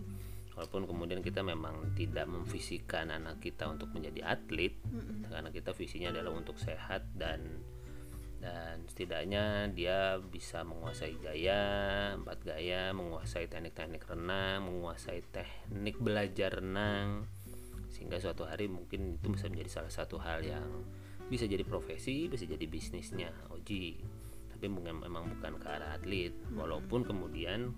walaupun 0.53 0.85
kemudian 0.85 1.25
kita 1.25 1.41
memang 1.41 1.97
tidak 1.97 2.29
memfisikan 2.29 3.09
anak 3.09 3.41
kita 3.41 3.65
untuk 3.65 3.89
menjadi 3.89 4.37
atlet 4.37 4.77
karena 5.25 5.49
kita 5.49 5.73
visinya 5.73 6.13
adalah 6.13 6.29
untuk 6.29 6.61
sehat 6.61 7.09
dan 7.17 7.41
dan 8.43 8.83
setidaknya 8.91 9.71
dia 9.71 10.19
bisa 10.19 10.67
menguasai 10.67 11.15
gaya 11.23 11.63
empat 12.19 12.43
gaya 12.43 12.91
menguasai 12.91 13.47
teknik-teknik 13.47 14.03
renang 14.03 14.67
menguasai 14.67 15.23
teknik 15.31 15.95
belajar 16.03 16.59
renang. 16.59 17.23
Sehingga 17.87 18.19
suatu 18.19 18.43
hari 18.43 18.67
mungkin 18.67 19.15
itu 19.15 19.31
bisa 19.31 19.47
menjadi 19.47 19.79
salah 19.79 19.93
satu 19.93 20.19
hal 20.19 20.43
yang 20.43 20.67
bisa 21.31 21.47
jadi 21.47 21.63
profesi 21.63 22.27
bisa 22.27 22.43
jadi 22.43 22.67
bisnisnya 22.67 23.31
Oji 23.55 23.95
tapi 24.51 24.67
mungkin 24.67 24.99
memang 24.99 25.27
bukan 25.27 25.59
ke 25.59 25.67
arah 25.71 25.95
atlet. 25.95 26.35
Walaupun 26.51 27.07
kemudian 27.07 27.71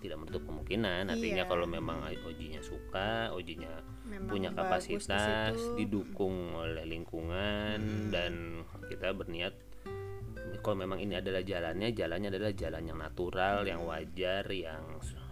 tidak 0.00 0.16
menutup 0.24 0.48
kemungkinan. 0.48 1.12
Artinya 1.12 1.44
Iya. 1.44 1.50
kalau 1.52 1.68
memang 1.68 2.00
Ojinya 2.08 2.64
suka 2.64 3.28
Ojinya 3.36 3.68
Memang 4.08 4.32
punya 4.32 4.50
kapasitas 4.50 5.60
didukung 5.76 6.56
oleh 6.56 6.88
lingkungan 6.88 8.08
dan 8.08 8.64
kita 8.88 9.12
berniat 9.12 9.52
kalau 10.60 10.76
memang 10.78 11.00
ini 11.00 11.16
adalah 11.18 11.42
jalannya 11.42 11.90
jalannya 11.92 12.28
adalah 12.30 12.52
jalan 12.52 12.82
yang 12.84 12.98
natural 13.00 13.56
yang 13.66 13.80
wajar 13.84 14.44
yang 14.48 14.84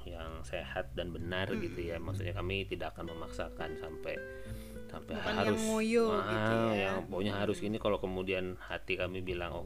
yang 0.08 0.40
sehat 0.40 0.97
dan 0.97 1.12
benar 1.12 1.52
gitu 1.52 1.78
ya 1.85 2.00
maksudnya 2.00 2.32
kami 2.32 2.64
tidak 2.64 2.97
akan 2.97 3.12
memaksakan 3.12 3.76
sampai 3.76 4.16
sampai 4.88 5.12
Bukan 5.20 5.35
yang 5.37 5.38
harus 5.52 5.61
ngoyo 5.68 6.06
ah, 6.16 6.25
gitu 6.25 6.56
ya. 6.56 6.73
yang 6.88 6.97
pokoknya 7.12 7.35
harus 7.37 7.58
ini 7.61 7.76
kalau 7.76 8.00
kemudian 8.00 8.56
hati 8.56 8.97
kami 8.97 9.20
bilang 9.20 9.52
oh 9.52 9.64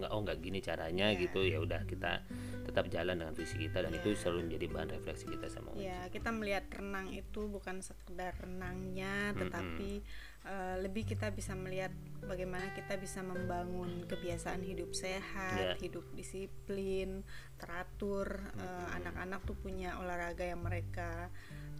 nggak 0.00 0.10
oh 0.12 0.20
nggak 0.24 0.38
gini 0.40 0.60
caranya 0.64 1.12
Iya. 1.12 1.20
gitu 1.28 1.40
ya 1.44 1.58
udah 1.60 1.84
kita 1.84 2.24
tetap 2.64 2.86
jalan 2.88 3.18
dengan 3.20 3.34
visi 3.34 3.56
kita 3.58 3.82
dan 3.84 3.92
itu 3.92 4.14
selalu 4.14 4.46
menjadi 4.48 4.66
bahan 4.70 4.88
refleksi 4.94 5.24
kita 5.26 5.46
sama. 5.50 5.74
Ya, 5.74 6.06
kita 6.12 6.30
melihat 6.30 6.70
renang 6.70 7.10
itu 7.10 7.50
bukan 7.50 7.82
sekedar 7.82 8.36
renangnya, 8.38 9.34
tetapi 9.34 10.06
eh, 10.40 10.76
lebih 10.80 11.04
kita 11.04 11.28
bisa 11.30 11.52
melihat 11.52 11.92
bagaimana 12.24 12.72
kita 12.72 12.96
bisa 12.96 13.20
membangun 13.20 14.04
kebiasaan 14.08 14.60
hidup 14.64 14.92
sehat, 14.92 15.56
Ya. 15.56 15.74
hidup 15.80 16.04
disiplin, 16.16 17.24
teratur. 17.56 18.40
Eh, 18.56 18.86
Anak-anak 19.00 19.44
tuh 19.44 19.56
punya 19.56 19.96
olahraga 20.00 20.44
yang 20.44 20.60
mereka 20.64 21.28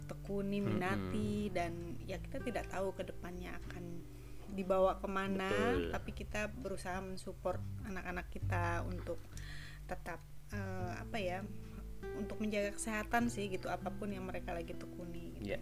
tekuni, 0.05 0.59
minati, 0.59 1.47
dan 1.53 1.95
ya 2.03 2.19
kita 2.19 2.43
tidak 2.43 2.67
tahu 2.67 2.91
ke 2.91 3.07
depannya 3.07 3.55
akan 3.65 3.83
dibawa 4.51 4.99
ke 4.99 5.07
mana, 5.07 5.47
Betul. 5.47 5.95
tapi 5.95 6.11
kita 6.11 6.51
berusaha 6.51 6.99
mensupport 6.99 7.63
anak-anak 7.87 8.27
kita 8.27 8.83
untuk 8.83 9.17
tetap 9.87 10.19
eh, 10.51 10.93
apa 10.99 11.17
ya 11.17 11.39
untuk 12.19 12.43
menjaga 12.43 12.75
kesehatan 12.75 13.31
sih 13.31 13.47
gitu 13.47 13.71
apa 13.71 13.87
pun 13.93 14.11
yang 14.11 14.27
mereka 14.27 14.51
lagi 14.51 14.75
tekuni 14.75 15.31
gitu. 15.39 15.55
Ya. 15.55 15.59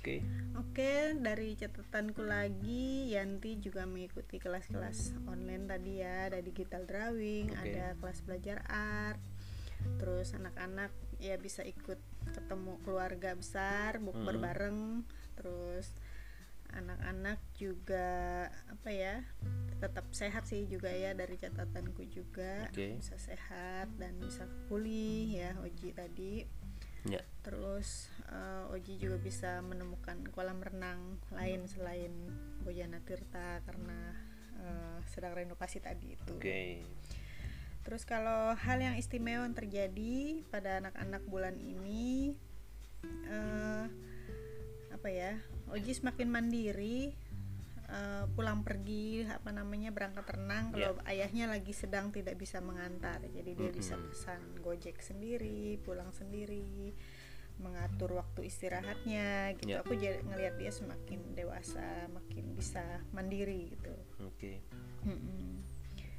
Oke. 0.00 0.24
Oke, 0.56 1.12
dari 1.20 1.52
catatanku 1.60 2.24
lagi, 2.24 3.12
Yanti 3.12 3.60
juga 3.60 3.84
mengikuti 3.84 4.40
kelas-kelas 4.40 5.12
online 5.28 5.68
tadi 5.68 6.00
ya, 6.00 6.32
ada 6.32 6.40
digital 6.40 6.88
drawing, 6.88 7.52
Oke. 7.52 7.68
ada 7.76 7.92
kelas 8.00 8.24
belajar 8.24 8.64
art. 8.64 9.20
Terus 10.00 10.32
anak-anak 10.32 10.88
ya 11.20 11.36
bisa 11.36 11.60
ikut 11.68 12.00
ketemu 12.32 12.80
keluarga 12.80 13.36
besar, 13.36 14.00
bukber 14.00 14.40
Mhm. 14.40 14.44
bareng. 14.44 14.80
Terus 15.36 15.92
anak-anak 16.72 17.36
juga 17.60 18.48
apa 18.72 18.88
ya? 18.88 19.20
tetap 19.80 20.04
sehat 20.12 20.44
sih 20.44 20.68
juga 20.68 20.92
ya 20.92 21.16
dari 21.16 21.40
catatanku 21.40 22.04
juga 22.12 22.68
Oke. 22.68 23.00
bisa 23.00 23.16
sehat 23.16 23.88
dan 23.96 24.12
bisa 24.20 24.44
pulih 24.68 25.32
ya 25.40 25.56
Oji 25.64 25.96
tadi 25.96 26.44
Ya. 27.08 27.24
Terus 27.40 28.12
eh, 28.28 28.72
Oji 28.74 29.00
juga 29.00 29.16
bisa 29.16 29.64
menemukan 29.64 30.20
kolam 30.34 30.60
renang 30.60 31.16
lain 31.32 31.64
selain 31.64 32.12
Bojana 32.60 33.00
Tirta 33.04 33.64
karena 33.64 34.12
eh, 34.60 34.98
sedang 35.08 35.32
renovasi 35.32 35.80
tadi 35.80 36.16
itu. 36.18 36.32
Oke. 36.36 36.84
Terus 37.80 38.04
kalau 38.04 38.52
hal 38.52 38.78
yang 38.84 38.96
istimewa 39.00 39.48
yang 39.48 39.56
terjadi 39.56 40.44
pada 40.52 40.84
anak-anak 40.84 41.22
bulan 41.24 41.56
ini 41.56 42.36
eh, 43.24 43.84
apa 44.92 45.08
ya? 45.08 45.40
Oji 45.72 45.96
semakin 45.96 46.28
mandiri 46.28 47.16
eh, 47.90 48.24
pulang 48.32 48.62
pergi 48.62 49.26
apa 49.26 49.50
namanya 49.50 49.90
berangkat 49.90 50.24
renang 50.30 50.70
kalau 50.70 50.94
ayahnya 51.04 51.50
lagi 51.50 51.74
sedang 51.74 52.14
tidak 52.14 52.38
bisa 52.38 52.62
mengantar 52.62 53.18
jadi 53.26 53.50
dia 53.52 53.70
bisa 53.74 53.98
Mm-mm. 53.98 54.10
pesan 54.14 54.40
gojek 54.62 55.02
sendiri 55.02 55.76
pulang 55.82 56.14
sendiri 56.14 56.94
mengatur 57.60 58.16
waktu 58.16 58.48
istirahatnya 58.48 59.52
gitu 59.60 59.76
Ya. 59.76 59.84
aku 59.84 59.92
jadi 59.92 60.24
ngelihat 60.24 60.56
dia 60.56 60.72
semakin 60.72 61.36
dewasa 61.36 62.08
makin 62.08 62.56
bisa 62.56 62.80
mandiri 63.12 63.76
gitu 63.76 63.92
Oke. 64.24 64.64
Mm-mm. 65.04 65.60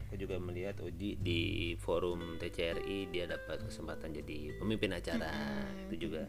Aku 0.05 0.19
juga 0.19 0.43
melihat 0.43 0.75
Oji 0.83 1.15
di 1.17 1.39
forum 1.79 2.35
TCRI 2.35 3.07
dia 3.09 3.25
dapat 3.25 3.63
kesempatan 3.63 4.11
jadi 4.11 4.59
pemimpin 4.59 4.91
acara. 4.91 5.31
Mm-mm. 5.31 5.87
Itu 5.87 5.95
juga 6.11 6.27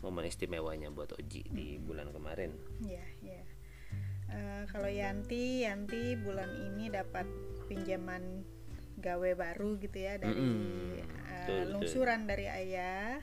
momen 0.00 0.24
istimewanya 0.24 0.88
buat 0.88 1.12
Oji 1.12 1.44
di 1.52 1.76
bulan 1.76 2.08
kemarin. 2.16 2.56
Ya, 2.80 3.04
ya. 3.20 3.44
Eh, 4.30 4.62
kalau 4.70 4.86
Yanti, 4.86 5.66
Yanti 5.66 6.14
bulan 6.14 6.50
ini 6.70 6.86
dapat 6.88 7.26
pinjaman 7.66 8.46
gawe 9.00 9.30
baru 9.34 9.80
gitu 9.80 9.96
ya 9.96 10.20
dari 10.20 10.38
eh, 10.98 11.04
Betul, 11.46 11.58
betul. 11.58 11.66
lungsuran 11.74 12.20
dari 12.28 12.46
ayah. 12.46 13.18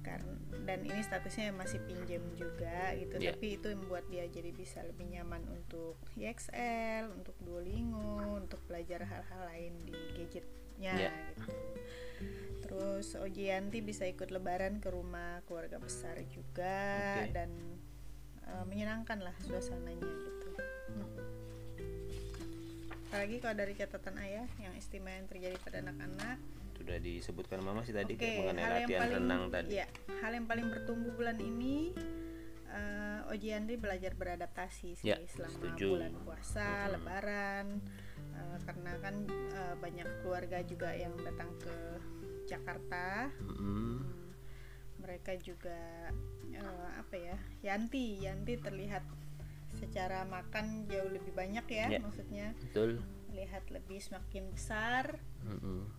Karena 0.00 0.32
dan 0.60 0.80
ini 0.84 1.00
statusnya 1.00 1.52
masih 1.56 1.80
pinjam 1.88 2.20
juga 2.36 2.92
gitu, 2.94 3.16
Ya. 3.16 3.32
tapi 3.32 3.56
itu 3.56 3.68
membuat 3.72 4.04
dia 4.12 4.28
jadi 4.28 4.50
bisa 4.52 4.82
lebih 4.84 5.08
nyaman 5.08 5.40
untuk 5.48 5.96
YXL, 6.14 7.10
untuk 7.16 7.32
Duolingo, 7.40 8.36
untuk 8.36 8.60
belajar 8.68 9.02
hal-hal 9.08 9.40
lain 9.46 9.72
di 9.88 9.94
gadgetnya 10.14 10.94
Ya. 11.08 11.12
gitu. 11.32 11.48
Terus 12.60 13.16
Oji 13.16 13.50
Yanti 13.50 13.80
bisa 13.80 14.04
ikut 14.04 14.28
lebaran 14.30 14.78
ke 14.78 14.92
rumah 14.92 15.40
keluarga 15.48 15.80
besar 15.80 16.20
juga 16.28 17.24
Oke. 17.24 17.32
dan 17.34 17.50
eh, 18.50 18.64
menyenangkan 18.66 19.18
lah 19.20 19.34
suasananya 19.40 20.02
gitu. 20.04 20.48
Hmm. 20.90 21.08
Apalagi 23.06 23.36
kalau 23.38 23.54
dari 23.56 23.74
catatan 23.74 24.16
ayah 24.20 24.46
yang 24.56 24.74
istimewa 24.74 25.10
yang 25.12 25.26
terjadi 25.26 25.56
pada 25.58 25.82
anak-anak. 25.82 26.38
Sudah 26.74 26.96
disebutkan 26.96 27.60
Mama 27.60 27.82
sih 27.82 27.92
tadi 27.92 28.14
Oke, 28.14 28.40
mengenai 28.40 28.62
hal 28.62 28.72
yang 28.72 28.80
latihan 28.80 29.00
paling 29.02 29.16
renang 29.20 29.42
tadi. 29.50 29.68
iya, 29.74 29.86
hal 30.18 30.32
yang 30.32 30.46
paling 30.46 30.66
bertumbuh 30.66 31.12
bulan 31.12 31.36
ini 31.36 31.92
eh, 32.66 33.28
Oji 33.28 33.52
Yanti 33.52 33.74
belajar 33.76 34.14
beradaptasi 34.14 34.96
sih 34.96 35.06
Ya, 35.06 35.20
selama 35.28 35.52
setuju. 35.52 35.88
bulan 35.92 36.14
puasa, 36.24 36.64
Mm-mm. 36.64 36.92
lebaran 36.94 37.66
eh, 38.32 38.56
karena 38.64 38.92
kan 38.96 39.14
eh, 39.28 39.74
banyak 39.76 40.08
keluarga 40.22 40.58
juga 40.62 40.88
yang 40.94 41.12
datang 41.20 41.50
ke 41.58 41.74
Jakarta. 42.46 43.28
Hmm, 43.38 44.00
mereka 45.10 45.34
juga 45.36 45.74
eh, 46.54 46.88
apa 46.94 47.14
ya 47.18 47.34
Yanti 47.66 48.22
Yanti 48.22 48.54
terlihat 48.54 49.02
secara 49.74 50.22
makan 50.22 50.86
jauh 50.86 51.10
lebih 51.10 51.34
banyak 51.34 51.66
ya, 51.66 51.86
Ya. 51.90 51.98
maksudnya 51.98 52.54
Betul. 52.70 53.02
lihat 53.30 53.66
lebih 53.70 53.98
semakin 53.98 54.50
besar 54.50 55.18
Mm-mm. 55.42 55.90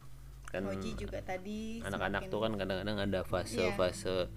Kan 0.48 0.68
Oji 0.68 0.96
juga 0.96 1.20
tadi 1.24 1.80
anak-anak 1.80 2.28
tuh 2.28 2.40
kan 2.40 2.56
kadang-kadang 2.56 2.98
ada 3.00 3.20
Iya. 3.20 3.28
fase-fase 3.28 4.28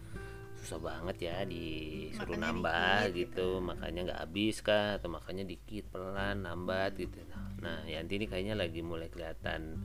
susah 0.55 0.79
banget 0.79 1.27
ya 1.27 1.43
disuruh 1.43 2.39
Makannya 2.39 2.47
nambah 2.47 2.99
dikit, 3.05 3.15
gitu, 3.19 3.49
makanya 3.61 4.01
nggak 4.07 4.21
habis 4.23 4.57
kah 4.63 4.97
atau 4.97 5.11
makanya 5.11 5.45
dikit 5.45 5.85
pelan 5.91 6.47
nambah 6.47 6.95
gitu 6.95 7.19
nah 7.59 7.83
Yanti 7.85 8.17
ini 8.17 8.27
kayaknya 8.27 8.55
lagi 8.55 8.81
mulai 8.81 9.11
kelihatan 9.11 9.83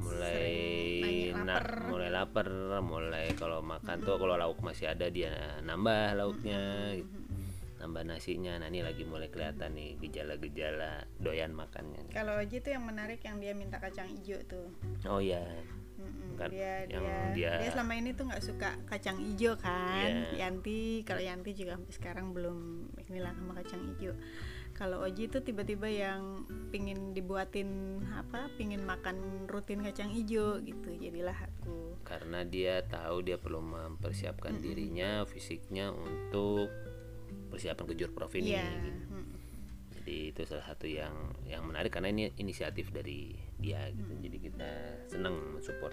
mulai 0.00 0.32
Sering 0.98 1.02
nanya 1.30 1.32
na- 1.36 1.44
lapar. 1.54 1.68
mulai 1.86 2.10
lapar 2.10 2.48
mulai 2.80 3.26
kalau 3.34 3.60
makan 3.60 3.96
tuh 3.98 4.16
kalau 4.16 4.34
lauk 4.34 4.58
masih 4.60 4.88
ada 4.88 5.06
dia 5.06 5.32
nambah 5.62 6.14
lauknya 6.14 6.60
gitu. 6.96 7.18
nambah 7.78 8.02
nasinya. 8.04 8.56
Nah 8.56 8.68
ini 8.68 8.80
lagi 8.80 9.02
mulai 9.02 9.28
kelihatan 9.28 9.72
nih 9.72 9.96
gejala-gejala 9.98 10.90
doyan 11.16 11.50
makannya 11.50 12.08
kalau 12.10 12.36
Oji 12.36 12.58
tuh 12.58 12.70
yang 12.70 12.82
menarik 12.82 13.20
yang 13.20 13.36
dia 13.36 13.52
minta 13.52 13.76
kacang 13.76 14.04
hijau 14.06 14.36
tuh. 14.44 14.68
Oh 15.04 15.16
ya 15.18 15.40
Mm-mm, 15.96 16.32
Kan 16.34 16.48
dia, 16.48 16.88
yang 16.88 17.04
dia 17.04 17.20
dia- 17.30 17.60
dia 17.60 17.70
selama 17.70 17.92
ini 17.94 18.12
tuh 18.12 18.24
nggak 18.24 18.40
suka 18.42 18.72
kacang 18.84 19.16
hijau 19.16 19.52
kan. 19.54 20.32
Iya. 20.32 20.48
Yanti 20.48 21.04
kalau 21.04 21.20
Yanti 21.20 21.52
juga 21.52 21.76
sampai 21.76 21.92
sekarang 21.92 22.32
belum 22.32 22.58
inilah 23.06 23.32
sama 23.32 23.52
kacang 23.54 23.80
hijau 23.86 24.16
kalau 24.80 25.04
Oji 25.04 25.28
tuh 25.28 25.44
tiba-tiba 25.44 25.92
yang 25.92 26.48
pingin 26.72 27.12
dibuatin 27.12 28.00
apa 28.16 28.48
pingin 28.56 28.80
makan 28.80 29.44
rutin 29.44 29.84
kacang 29.84 30.08
hijau 30.08 30.56
gitu 30.64 30.88
jadilah 30.96 31.36
aku. 31.36 32.00
Karena 32.00 32.48
dia 32.48 32.80
tahu 32.88 33.20
dia 33.20 33.36
perlu 33.36 33.60
mempersiapkan 33.60 34.56
dirinya 34.56 35.28
fisiknya 35.28 35.92
untuk 35.92 36.72
persiapan 37.52 37.84
ke 37.92 37.94
Jurprov 38.00 38.32
ini 38.40 38.56
Iya, 38.56 38.64
gitu. 38.80 38.88
mm. 39.12 39.28
jadi 40.00 40.16
itu 40.32 40.40
salah 40.48 40.64
satu 40.64 40.88
yang 40.88 41.12
yang 41.44 41.60
menarik 41.68 41.92
karena 41.92 42.08
ini 42.08 42.32
inisiatif 42.40 42.88
dari 42.88 43.36
dia 43.60 43.84
gitu. 43.92 44.16
Jadi 44.16 44.38
kita 44.40 44.70
senang 45.12 45.60
mensupport 45.60 45.92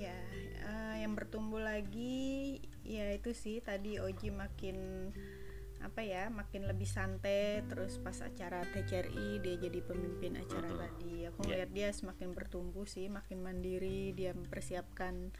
Ya, 0.00 0.16
eh, 0.64 1.04
yang 1.04 1.12
bertumbuh 1.12 1.60
lagi 1.60 2.56
ya 2.88 3.12
itu 3.12 3.36
sih 3.36 3.60
tadi 3.60 4.00
Oji 4.00 4.32
makin 4.32 5.12
apa 5.84 6.00
ya, 6.00 6.32
makin 6.32 6.64
lebih 6.64 6.88
santai 6.88 7.60
terus 7.68 8.00
pas 8.00 8.16
acara 8.18 8.64
TCRI 8.64 9.38
dia 9.38 9.54
jadi 9.60 9.84
pemimpin 9.84 10.40
acara 10.40 10.66
Mm-mm. 10.66 10.80
tadi. 10.80 11.14
Aku 11.28 11.38
Ya. 11.44 11.60
ngeliat 11.60 11.70
dia 11.70 11.88
semakin 11.92 12.32
bertumbuh 12.32 12.88
sih, 12.88 13.12
makin 13.12 13.44
mandiri, 13.44 14.16
dia 14.16 14.32
mempersiapkan 14.32 15.30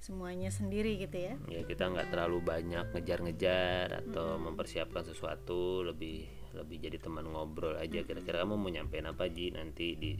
semuanya 0.00 0.48
sendiri 0.48 0.96
gitu 0.96 1.12
ya. 1.12 1.36
ya 1.44 1.60
kita 1.62 1.92
nggak 1.92 2.08
terlalu 2.08 2.40
banyak 2.40 2.88
ngejar-ngejar 2.88 4.00
atau 4.00 4.40
mempersiapkan 4.40 5.04
sesuatu 5.04 5.84
lebih 5.84 6.24
lebih 6.56 6.80
jadi 6.80 6.96
teman 6.96 7.28
ngobrol 7.28 7.76
aja 7.76 8.00
kira-kira 8.00 8.40
kamu 8.40 8.56
mau 8.56 8.72
nyampein 8.72 9.04
apa 9.04 9.28
Ji 9.28 9.52
nanti 9.52 10.00
di 10.00 10.16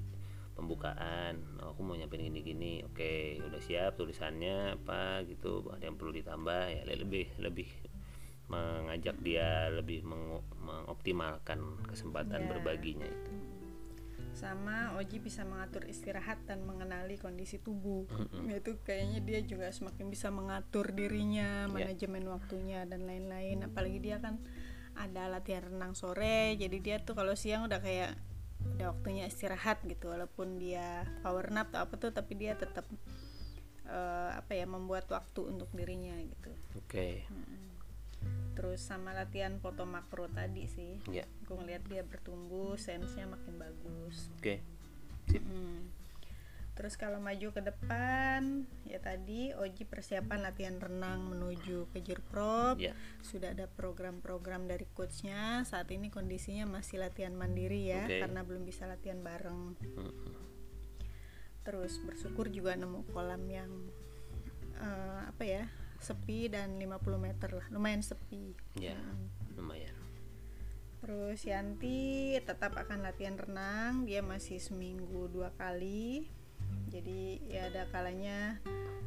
pembukaan 0.53 1.41
Oh, 1.65 1.73
aku 1.73 1.81
mau 1.81 1.97
nyampein 1.97 2.29
gini-gini 2.29 2.85
oke 2.85 3.41
udah 3.41 3.57
siap 3.57 3.97
tulisannya 3.97 4.77
apa 4.77 5.25
gitu 5.25 5.65
ada 5.73 5.89
yang 5.89 5.97
perlu 5.97 6.13
ditambah 6.13 6.63
ya 6.69 6.83
lebih 6.85 7.33
lebih 7.41 7.69
mengajak 8.51 9.15
dia 9.23 9.71
lebih 9.71 10.03
mengo- 10.03 10.43
mengoptimalkan 10.59 11.79
kesempatan 11.87 12.45
Ya. 12.45 12.49
berbaginya 12.51 13.07
itu 13.07 13.33
Sama 14.31 14.95
Oji 14.95 15.19
bisa 15.19 15.43
mengatur 15.43 15.85
istirahat 15.91 16.39
dan 16.47 16.63
mengenali 16.63 17.19
kondisi 17.19 17.59
tubuh. 17.59 18.07
Mm-mm. 18.07 18.47
Itu 18.63 18.79
kayaknya 18.87 19.21
dia 19.27 19.43
juga 19.43 19.69
semakin 19.75 20.07
bisa 20.07 20.31
mengatur 20.31 20.95
dirinya, 20.95 21.67
Ya. 21.67 21.73
manajemen 21.73 22.31
waktunya 22.31 22.87
dan 22.87 23.11
lain-lain. 23.11 23.67
Apalagi 23.67 23.99
dia 23.99 24.23
kan 24.23 24.39
ada 24.95 25.27
latihan 25.27 25.67
renang 25.67 25.99
sore, 25.99 26.55
jadi 26.57 26.77
dia 26.79 26.97
tuh 27.03 27.19
kalau 27.19 27.35
siang 27.35 27.67
udah 27.67 27.83
kayak 27.83 28.15
udah 28.79 28.95
waktunya 28.95 29.27
istirahat 29.27 29.83
gitu. 29.85 30.15
Walaupun 30.15 30.63
dia 30.63 31.03
power 31.27 31.51
nap 31.51 31.75
atau 31.75 31.91
apa 31.91 31.95
tuh, 31.99 32.15
tapi 32.15 32.39
dia 32.39 32.55
tetap 32.55 32.87
eh, 33.91 34.31
apa 34.39 34.53
ya 34.55 34.65
membuat 34.71 35.11
waktu 35.11 35.51
untuk 35.51 35.69
dirinya 35.75 36.15
gitu. 36.23 36.55
oke 36.79 37.27
Terus 38.61 38.85
sama 38.85 39.17
latihan 39.17 39.57
foto 39.57 39.89
makro 39.89 40.29
tadi 40.29 40.69
sih, 40.69 41.01
ya 41.09 41.25
aku 41.49 41.57
ngeliat 41.57 41.81
dia 41.89 42.05
bertumbuh, 42.05 42.77
sensenya 42.77 43.25
makin 43.33 43.57
bagus. 43.57 44.29
oke 44.37 44.61
Hmm. 45.33 45.89
Terus 46.77 46.97
kalau 46.97 47.21
maju 47.21 47.53
ke 47.53 47.61
depan, 47.61 48.65
ya 48.89 48.97
tadi 49.05 49.53
Oji 49.53 49.85
persiapan 49.85 50.41
latihan 50.41 50.81
renang 50.81 51.29
menuju 51.29 51.93
ke 51.93 52.01
Jurprop. 52.01 52.81
ya 52.81 52.97
Sudah 53.21 53.53
ada 53.53 53.69
program-program 53.69 54.65
dari 54.65 54.89
coachnya. 54.97 55.61
Saat 55.69 55.93
ini 55.93 56.09
kondisinya 56.09 56.65
masih 56.65 57.05
latihan 57.05 57.37
mandiri 57.37 57.93
ya, 57.93 58.09
Oke. 58.09 58.25
karena 58.25 58.41
belum 58.49 58.65
bisa 58.65 58.89
latihan 58.89 59.21
bareng. 59.21 59.77
Mm-mm. 59.77 60.49
terus 61.61 62.01
bersyukur 62.01 62.49
juga 62.49 62.73
nemu 62.73 63.05
kolam 63.13 63.45
yang 63.45 63.69
eh, 64.81 65.21
apa 65.29 65.45
ya 65.45 65.69
sepi 66.01 66.49
dan 66.49 66.81
50 66.81 66.97
meter 67.21 67.51
lah 67.53 67.67
lumayan 67.71 68.01
sepi 68.01 68.57
ya 68.77 68.97
Hmm. 68.97 69.29
lumayan 69.55 69.95
Terus 71.01 71.49
Yanti 71.49 72.37
tetap 72.45 72.77
akan 72.77 73.01
latihan 73.01 73.33
renang, 73.33 74.05
dia 74.05 74.21
masih 74.21 74.61
seminggu 74.61 75.33
dua 75.33 75.49
kali. 75.57 76.29
Jadi 76.93 77.41
ya 77.49 77.73
ada 77.73 77.89
kalanya 77.89 78.61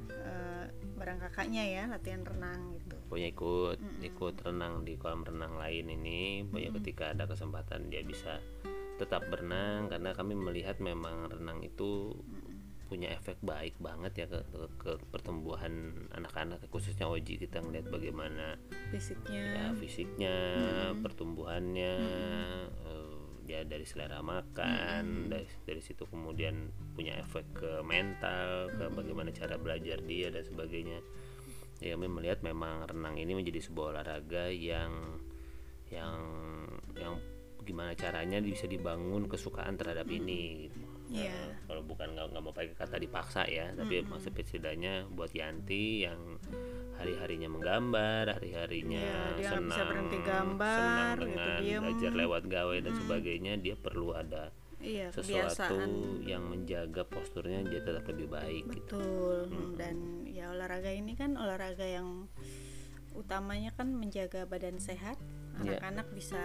eh, 0.10 0.66
bareng 0.98 1.22
kakaknya 1.22 1.64
ya 1.70 1.84
latihan 1.86 2.26
renang 2.26 2.74
gitu. 2.74 2.96
pokoknya 3.06 3.30
ikut 3.30 3.78
ikut 4.02 4.36
renang 4.42 4.82
di 4.82 4.94
kolam 4.96 5.22
renang 5.22 5.60
lain 5.60 5.86
ini 5.92 6.48
pokoknya 6.48 6.72
ketika 6.80 7.04
ada 7.12 7.28
kesempatan 7.28 7.92
dia 7.92 8.02
bisa 8.02 8.40
tetap 8.98 9.26
berenang 9.28 9.90
karena 9.92 10.16
kami 10.16 10.34
melihat 10.38 10.80
memang 10.80 11.28
renang 11.28 11.60
itu 11.60 12.16
punya 12.94 13.10
efek 13.10 13.42
baik 13.42 13.74
banget 13.82 14.14
ya 14.22 14.26
ke, 14.30 14.46
ke, 14.54 14.60
ke 14.78 14.92
pertumbuhan 15.10 15.98
anak-anak 16.14 16.62
khususnya 16.70 17.10
Oji 17.10 17.42
kita 17.42 17.58
ngeliat 17.58 17.90
bagaimana 17.90 18.54
ya 18.94 18.94
Fisiknya, 18.94 19.74
fisiknya 19.82 20.38
pertumbuhannya 21.02 21.96
eh, 22.86 23.18
ya 23.50 23.66
dari 23.66 23.82
selera 23.90 24.22
makan 24.22 25.28
dari 25.34 25.50
dari 25.66 25.82
situ 25.82 26.06
kemudian 26.06 26.70
punya 26.94 27.18
efek 27.18 27.50
ke 27.58 27.82
mental 27.82 28.70
ke 28.70 28.86
bagaimana 28.94 29.34
cara 29.34 29.58
belajar 29.58 29.98
dia 30.06 30.30
dan 30.30 30.46
sebagainya. 30.46 31.02
Ya 31.82 31.98
kami 31.98 32.08
melihat 32.08 32.46
memang 32.46 32.86
renang 32.86 33.18
ini 33.18 33.34
menjadi 33.34 33.60
sebuah 33.60 33.98
olahraga 33.98 34.54
yang 34.54 35.18
yang 35.90 36.22
yang 36.94 37.18
gimana 37.66 37.98
caranya 37.98 38.38
bisa 38.38 38.70
dibangun 38.70 39.26
kesukaan 39.26 39.76
terhadap 39.76 40.06
ini 40.14 40.70
gitu. 40.70 40.83
Iya. 41.14 41.30
Nah, 41.30 41.54
kalau 41.70 41.82
bukan 41.86 42.08
nggak 42.12 42.26
nggak 42.34 42.42
mau 42.42 42.52
pakai 42.52 42.74
kata 42.74 42.98
dipaksa 42.98 43.46
ya 43.46 43.70
tapi 43.72 44.02
maksud 44.02 44.34
setidaknya 44.34 45.06
buat 45.14 45.30
Yanti 45.30 46.04
yang 46.04 46.42
hari 46.98 47.14
harinya 47.18 47.50
menggambar 47.50 48.34
hari 48.34 48.50
harinya 48.54 48.98
Iya, 49.00 49.22
dia 49.38 49.46
nggak 49.46 49.54
senang 49.54 49.70
bisa 49.70 49.84
berhenti 49.86 50.18
gambar, 50.26 50.78
senang 50.78 51.14
gitu, 51.14 51.24
dengan 51.30 51.60
diem. 51.62 51.82
belajar 51.86 52.12
lewat 52.14 52.44
gawe 52.48 52.76
dan 52.82 52.94
sebagainya 52.98 53.54
dia 53.58 53.76
perlu 53.78 54.08
ada 54.12 54.44
iya 54.84 55.08
sesuatu 55.10 55.80
kebiasaan. 55.80 55.90
yang 56.28 56.44
menjaga 56.44 57.08
posturnya 57.08 57.64
dia 57.64 57.80
tetap 57.80 58.04
lebih 58.10 58.28
baik 58.28 58.64
gitu 58.74 59.00
Betul. 59.00 59.38
Dan 59.78 59.96
ya 60.28 60.50
olahraga 60.50 60.92
ini 60.92 61.14
kan 61.14 61.38
olahraga 61.38 61.86
yang 61.86 62.26
utamanya 63.14 63.70
kan 63.74 63.94
menjaga 63.94 64.44
badan 64.44 64.82
sehat. 64.82 65.22
Iya. 65.62 65.78
Anak-anak 65.78 66.08
bisa 66.12 66.42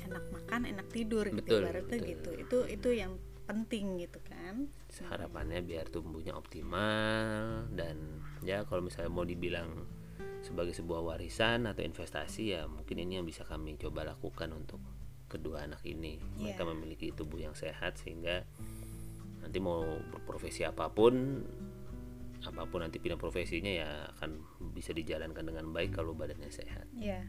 enak 0.00 0.24
makan, 0.32 0.60
enak 0.68 0.86
tidur 0.92 1.24
gitu 1.28 1.40
Betul, 1.40 1.60
ibaratnya 1.64 1.98
betul. 1.98 2.10
gitu. 2.12 2.30
Itu 2.36 2.58
itu 2.68 2.88
yang 2.94 3.12
penting 3.50 3.98
gitu 3.98 4.22
kan. 4.22 4.70
harapannya 5.10 5.58
biar 5.60 5.86
tumbuhnya 5.86 6.34
optimal 6.34 7.66
dan 7.74 7.98
ya 8.40 8.62
kalau 8.62 8.82
misalnya 8.82 9.10
mau 9.10 9.22
dibilang 9.22 9.86
sebagai 10.40 10.72
sebuah 10.72 11.02
warisan 11.04 11.66
atau 11.66 11.82
investasi 11.82 12.54
ya 12.54 12.64
mungkin 12.64 12.96
ini 12.96 13.18
yang 13.18 13.26
bisa 13.26 13.42
kami 13.44 13.74
coba 13.76 14.06
lakukan 14.06 14.50
untuk 14.50 14.78
kedua 15.26 15.62
anak 15.62 15.82
ini 15.84 16.18
mereka 16.36 16.62
Iya. 16.62 16.70
memiliki 16.70 17.06
tubuh 17.10 17.38
yang 17.38 17.54
sehat 17.54 17.98
sehingga 17.98 18.42
nanti 19.40 19.58
mau 19.58 19.82
berprofesi 20.10 20.62
apa 20.62 20.90
pun 20.90 21.44
apa 22.40 22.64
pun 22.64 22.80
nanti 22.80 22.96
pilihan 22.96 23.20
profesinya 23.20 23.68
ya 23.68 23.88
akan 24.16 24.40
bisa 24.72 24.90
dijalankan 24.90 25.44
dengan 25.44 25.70
baik 25.70 25.92
kalau 25.92 26.16
badannya 26.16 26.48
sehat 26.48 26.88
Ya. 26.96 27.20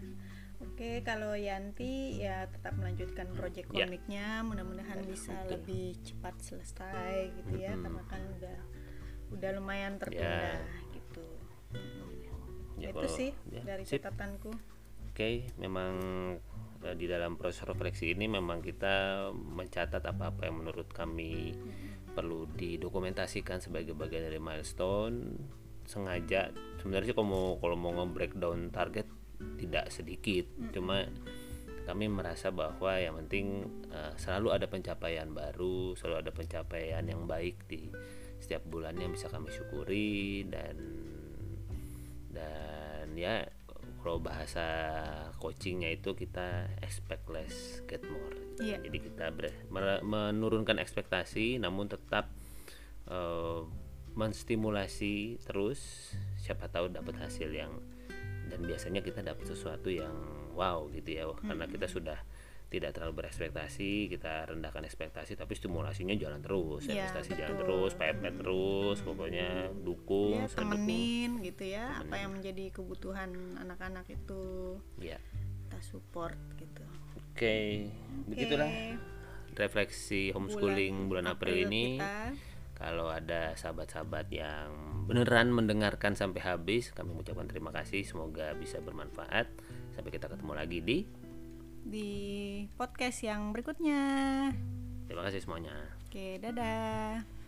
Oke, 0.62 1.02
kalau 1.02 1.34
Yanti 1.34 2.22
ya 2.22 2.46
tetap 2.46 2.78
melanjutkan 2.78 3.30
proyek 3.34 3.66
Ya. 3.74 3.86
komiknya, 3.86 4.28
mudah-mudahan 4.46 5.02
bisa 5.06 5.34
betul. 5.42 5.52
lebih 5.58 5.86
cepat 6.02 6.36
selesai 6.38 7.34
gitu 7.38 7.54
ya, 7.58 7.74
karena 7.74 8.02
kan 8.06 8.22
udah 8.38 8.58
udah 9.32 9.50
lumayan 9.58 9.98
tertunda 9.98 10.58
Ya. 10.58 10.62
gitu. 10.92 11.26
Ya, 12.78 12.90
Itu 12.94 13.06
kalau- 13.06 13.14
sih 13.14 13.30
ya, 13.50 13.62
dari 13.62 13.86
sip. 13.86 14.02
catatanku. 14.02 14.52
Oke, 15.12 15.50
memang 15.58 15.94
eh, 16.82 16.96
di 16.98 17.06
dalam 17.06 17.38
proses 17.38 17.62
refleksi 17.62 18.10
ini 18.10 18.26
memang 18.26 18.58
kita 18.58 19.30
mencatat 19.34 20.02
apa-apa 20.02 20.50
yang 20.50 20.66
menurut 20.66 20.90
kami 20.90 21.54
perlu 22.12 22.50
didokumentasikan 22.52 23.62
sebagai 23.62 23.94
bagian 23.94 24.26
dari 24.26 24.42
milestone. 24.42 25.38
Sengaja 25.86 26.50
sebenarnya 26.82 27.12
sih 27.12 27.16
kalau 27.16 27.28
mau 27.30 27.48
kalau 27.58 27.78
mau 27.78 27.94
nge-breakdown 27.94 28.74
target 28.74 29.06
tidak 29.60 29.94
sedikit, 29.94 30.46
cuma 30.74 31.06
kami 31.86 32.08
merasa 32.08 32.54
bahwa 32.54 32.94
yang 32.98 33.18
penting 33.26 33.66
eh, 33.90 34.14
selalu 34.18 34.54
ada 34.54 34.68
pencapaian 34.70 35.30
baru, 35.34 35.98
selalu 35.98 36.16
ada 36.28 36.32
pencapaian 36.32 37.04
yang 37.04 37.26
baik 37.26 37.66
di 37.66 37.90
setiap 38.42 38.66
bulannya 38.66 39.06
bisa 39.14 39.30
kami 39.30 39.54
syukuri 39.54 40.50
dan 40.50 40.76
dan 42.34 43.14
ya 43.14 43.46
kalau 44.02 44.18
bahasa 44.18 44.66
coachingnya 45.38 45.94
itu 45.94 46.18
kita 46.18 46.70
expect 46.82 47.30
less 47.30 47.86
get 47.86 48.02
more. 48.10 48.34
Iya. 48.62 48.82
jadi 48.82 48.98
kita 48.98 49.26
ber- 49.34 50.02
menurunkan 50.06 50.82
ekspektasi 50.82 51.62
namun 51.62 51.90
tetap 51.90 52.30
eh, 53.10 53.62
menstimulasi 54.16 55.40
terus. 55.46 56.14
Siapa 56.42 56.68
tahu 56.68 56.90
dapat 56.90 57.22
hasil 57.22 57.54
yang 57.54 57.72
dan 58.52 58.60
biasanya 58.62 59.00
kita 59.00 59.24
dapat 59.24 59.48
sesuatu 59.48 59.88
yang 59.88 60.12
wow 60.52 60.86
gitu 60.92 61.10
ya 61.16 61.24
karena 61.40 61.64
kita 61.66 61.88
sudah 61.88 62.20
tidak 62.72 62.96
terlalu 62.96 63.24
berekspektasi 63.24 64.08
kita 64.08 64.48
rendahkan 64.48 64.88
ekspektasi 64.88 65.36
tapi 65.36 65.60
stimulasinya 65.60 66.16
jalan 66.16 66.40
terus 66.40 66.88
ekspektasi 66.88 67.36
jalan 67.36 67.56
betul. 67.56 67.64
terus 67.68 67.92
pepet 68.00 68.34
terus 68.40 68.98
pokoknya 69.04 69.50
dukung 69.84 70.40
Ya, 70.40 70.48
selalu 70.48 70.56
dukung. 70.56 70.72
temenin 70.72 71.32
gitu 71.44 71.64
ya, 71.68 72.00
apa 72.00 72.16
yang 72.16 72.32
menjadi 72.32 72.72
kebutuhan 72.72 73.32
anak-anak 73.60 74.08
itu 74.08 74.44
ya 75.04 75.20
kita 75.68 75.80
support 75.84 76.40
gitu. 76.60 76.84
oke 77.36 77.60
begitulah 78.32 78.72
refleksi 79.52 80.32
homeschooling 80.32 81.12
bulan, 81.12 81.28
April, 81.28 81.68
ini 81.68 82.00
kita. 82.00 82.32
Kalau 82.82 83.14
ada 83.14 83.54
sahabat-sahabat 83.54 84.34
yang 84.34 84.74
beneran 85.06 85.54
mendengarkan 85.54 86.18
sampai 86.18 86.42
habis 86.42 86.90
kami 86.90 87.14
mengucapkan 87.14 87.46
terima 87.46 87.70
kasih 87.70 88.02
semoga 88.02 88.58
bisa 88.58 88.82
bermanfaat 88.82 89.46
sampai 89.94 90.10
kita 90.10 90.26
ketemu 90.26 90.54
lagi 90.58 90.80
di 90.82 90.98
di 91.82 92.10
podcast 92.78 93.26
yang 93.26 93.54
berikutnya. 93.54 94.02
terima 95.10 95.26
kasih 95.26 95.42
semuanya 95.42 95.74
Oke, 96.12 96.44
dadah. 96.44 97.41